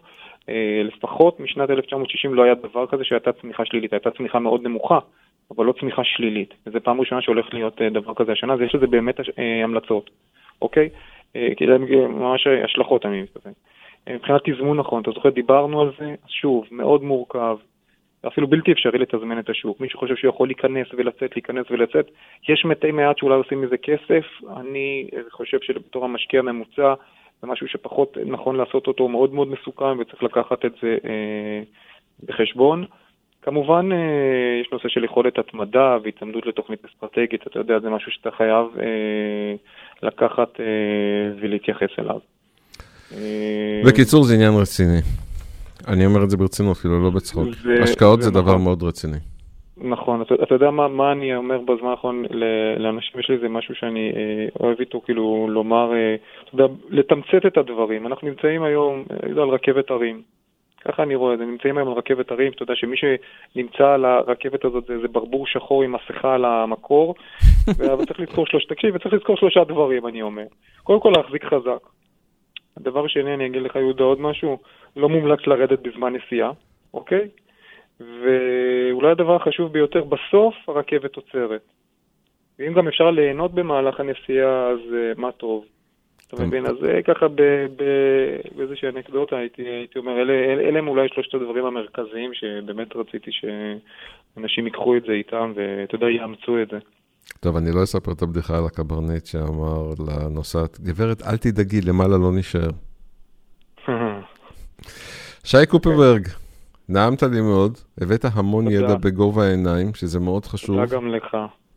[0.49, 4.99] אה, לפחות משנת 1960 לא היה דבר כזה שהייתה צמיחה שלילית, הייתה צמיחה מאוד נמוכה,
[5.51, 6.55] אבל לא צמיחה שלילית.
[6.67, 10.11] וזו פעם ראשונה שהולך להיות אה, דבר כזה השנה, אז יש לזה באמת אה, המלצות,
[10.63, 10.89] אוקיי?
[11.57, 11.79] כי זה
[12.09, 13.53] ממש השלכות, אני מתכוון.
[14.15, 17.57] מבחינת תזמון נכון, אתה זוכר, דיברנו על זה, שוב, מאוד מורכב,
[18.27, 19.81] אפילו בלתי אפשרי לתזמן את השוק.
[19.81, 22.11] מי שחושב שהוא יכול להיכנס ולצאת, להיכנס ולצאת,
[22.49, 24.25] יש מתי מעט שאולי עושים מזה כסף,
[24.57, 26.95] אני חושב שבתור המשקיע הממוצע,
[27.43, 31.63] זה משהו שפחות נכון לעשות אותו, מאוד מאוד מסוכן וצריך לקחת את זה אה,
[32.25, 32.85] בחשבון.
[33.43, 38.31] כמובן, אה, יש נושא של יכולת התמדה והתעמדות לתוכנית אסטרטגית, אתה יודע, זה משהו שאתה
[38.31, 39.55] חייב אה,
[40.03, 40.65] לקחת אה,
[41.41, 42.19] ולהתייחס אליו.
[43.13, 45.01] אה, בקיצור, זה עניין רציני.
[45.89, 47.49] אני אומר את זה ברצינות, כאילו, לא בצחוק.
[47.83, 48.63] השקעות זה, דבר נכון.
[48.63, 49.19] מאוד רציני.
[49.81, 52.25] נכון, אתה, אתה יודע מה, מה אני אומר בזמן האחרון
[52.79, 57.47] לאנשים, יש לי איזה משהו שאני אה, אוהב איתו, כאילו לומר, אה, אתה יודע, לתמצת
[57.47, 58.07] את הדברים.
[58.07, 60.23] אנחנו נמצאים היום, אה, יודע, על רכבת הרים.
[60.85, 64.05] ככה אני רואה את זה, נמצאים היום על רכבת הרים, אתה יודע שמי שנמצא על
[64.05, 67.15] הרכבת הזאת זה, זה ברבור שחור עם מסכה על המקור,
[67.93, 70.47] אבל צריך לזכור שלוש, תקשיב, וצריך לזכור שלושה דברים, אני אומר.
[70.83, 71.89] קודם כל להחזיק חזק.
[72.81, 74.59] הדבר השני, אני אגיד לך, יהודה, עוד משהו,
[74.97, 76.51] לא מומלץ לרדת בזמן נסיעה,
[76.95, 77.29] אוקיי?
[78.01, 81.63] ואולי הדבר החשוב ביותר, בסוף הרכבת עוצרת.
[82.59, 85.65] ואם גם אפשר ליהנות במהלך הנסיעה, אז uh, מה טוב.
[86.29, 86.67] אתה מבין?
[86.67, 87.27] אז זה ככה
[88.57, 94.67] באיזושהי אנקדוטה, הייתי, הייתי אומר, אלה, אלה הם אולי שלושת הדברים המרכזיים שבאמת רציתי שאנשים
[94.67, 96.79] ייקחו את זה איתם ואתה יודע, יאמצו את זה.
[97.41, 102.33] טוב, אני לא אספר את הבדיחה על הקברניט שאמר לנוסעת, גברת, אל תדאגי, למעלה לא
[102.33, 102.71] נשאר.
[105.45, 106.29] שי קופרברג.
[106.89, 108.71] נעמת לי מאוד, הבאת המון.
[108.71, 110.77] ידע בגובה העיניים, שזה מאוד חשוב.
[110.77, 111.37] תודה גם לך,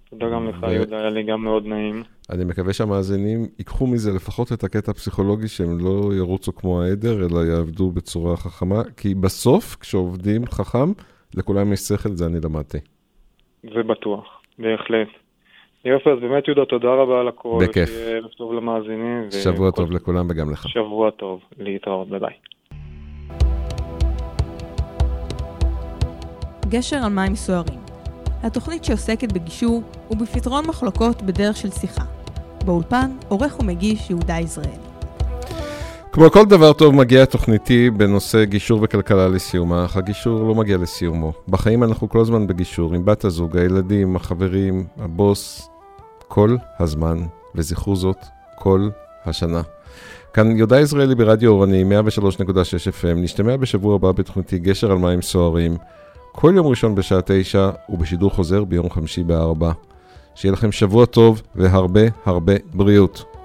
[0.09, 0.63] תודה גם לך.
[0.63, 2.03] יהודה, היה לי גם מאוד נעים.
[2.29, 7.45] אני מקווה שהמאזינים ייקחו מזה לפחות את הקטע הפסיכולוגי, שהם לא ירוצו כמו העדר, אלא
[7.45, 10.91] יעבדו בצורה חכמה, כי בסוף, כשעובדים חכם,
[11.35, 12.77] לכולם יש שכל, זה אני למדתי.
[13.63, 14.25] זה בטוח,
[14.59, 15.07] בהחלט.
[15.85, 17.59] יופי, אז באמת יהודה, תודה רבה על הכל.
[17.61, 17.89] בכיף.
[18.07, 19.27] ערב טוב למאזינים.
[19.43, 19.77] שבוע וכל...
[19.77, 20.67] טוב לכולם וגם לך.
[20.69, 22.33] שבוע טוב, להתראות, ביי ביי.
[26.69, 27.79] גשר על מים סוערים.
[28.43, 32.03] התוכנית שעוסקת בגישור ובפתרון מחלוקות בדרך של שיחה.
[32.65, 34.91] באולפן, עורך ומגיש יהודה יזרעאל.
[36.11, 41.33] כמו כל דבר טוב מגיע תוכניתי בנושא גישור וכלכלה לסיומה, אך הגישור לא מגיע לסיומו.
[41.47, 45.70] בחיים אנחנו כל הזמן בגישור, עם בת הזוג, הילדים, החברים, הבוס,
[46.33, 47.17] כל הזמן,
[47.55, 48.17] וזכרו זאת,
[48.55, 48.89] כל
[49.25, 49.61] השנה.
[50.33, 52.47] כאן יהודה יזרעאלי ברדיו אורני, 103.6
[53.01, 55.77] FM, נשתמע בשבוע הבא בתוכניתי גשר על מים סוערים.
[56.31, 59.71] כל יום ראשון בשעה תשע, ובשידור חוזר ביום חמישי בארבע.
[60.35, 63.40] שיהיה לכם שבוע טוב והרבה הרבה בריאות.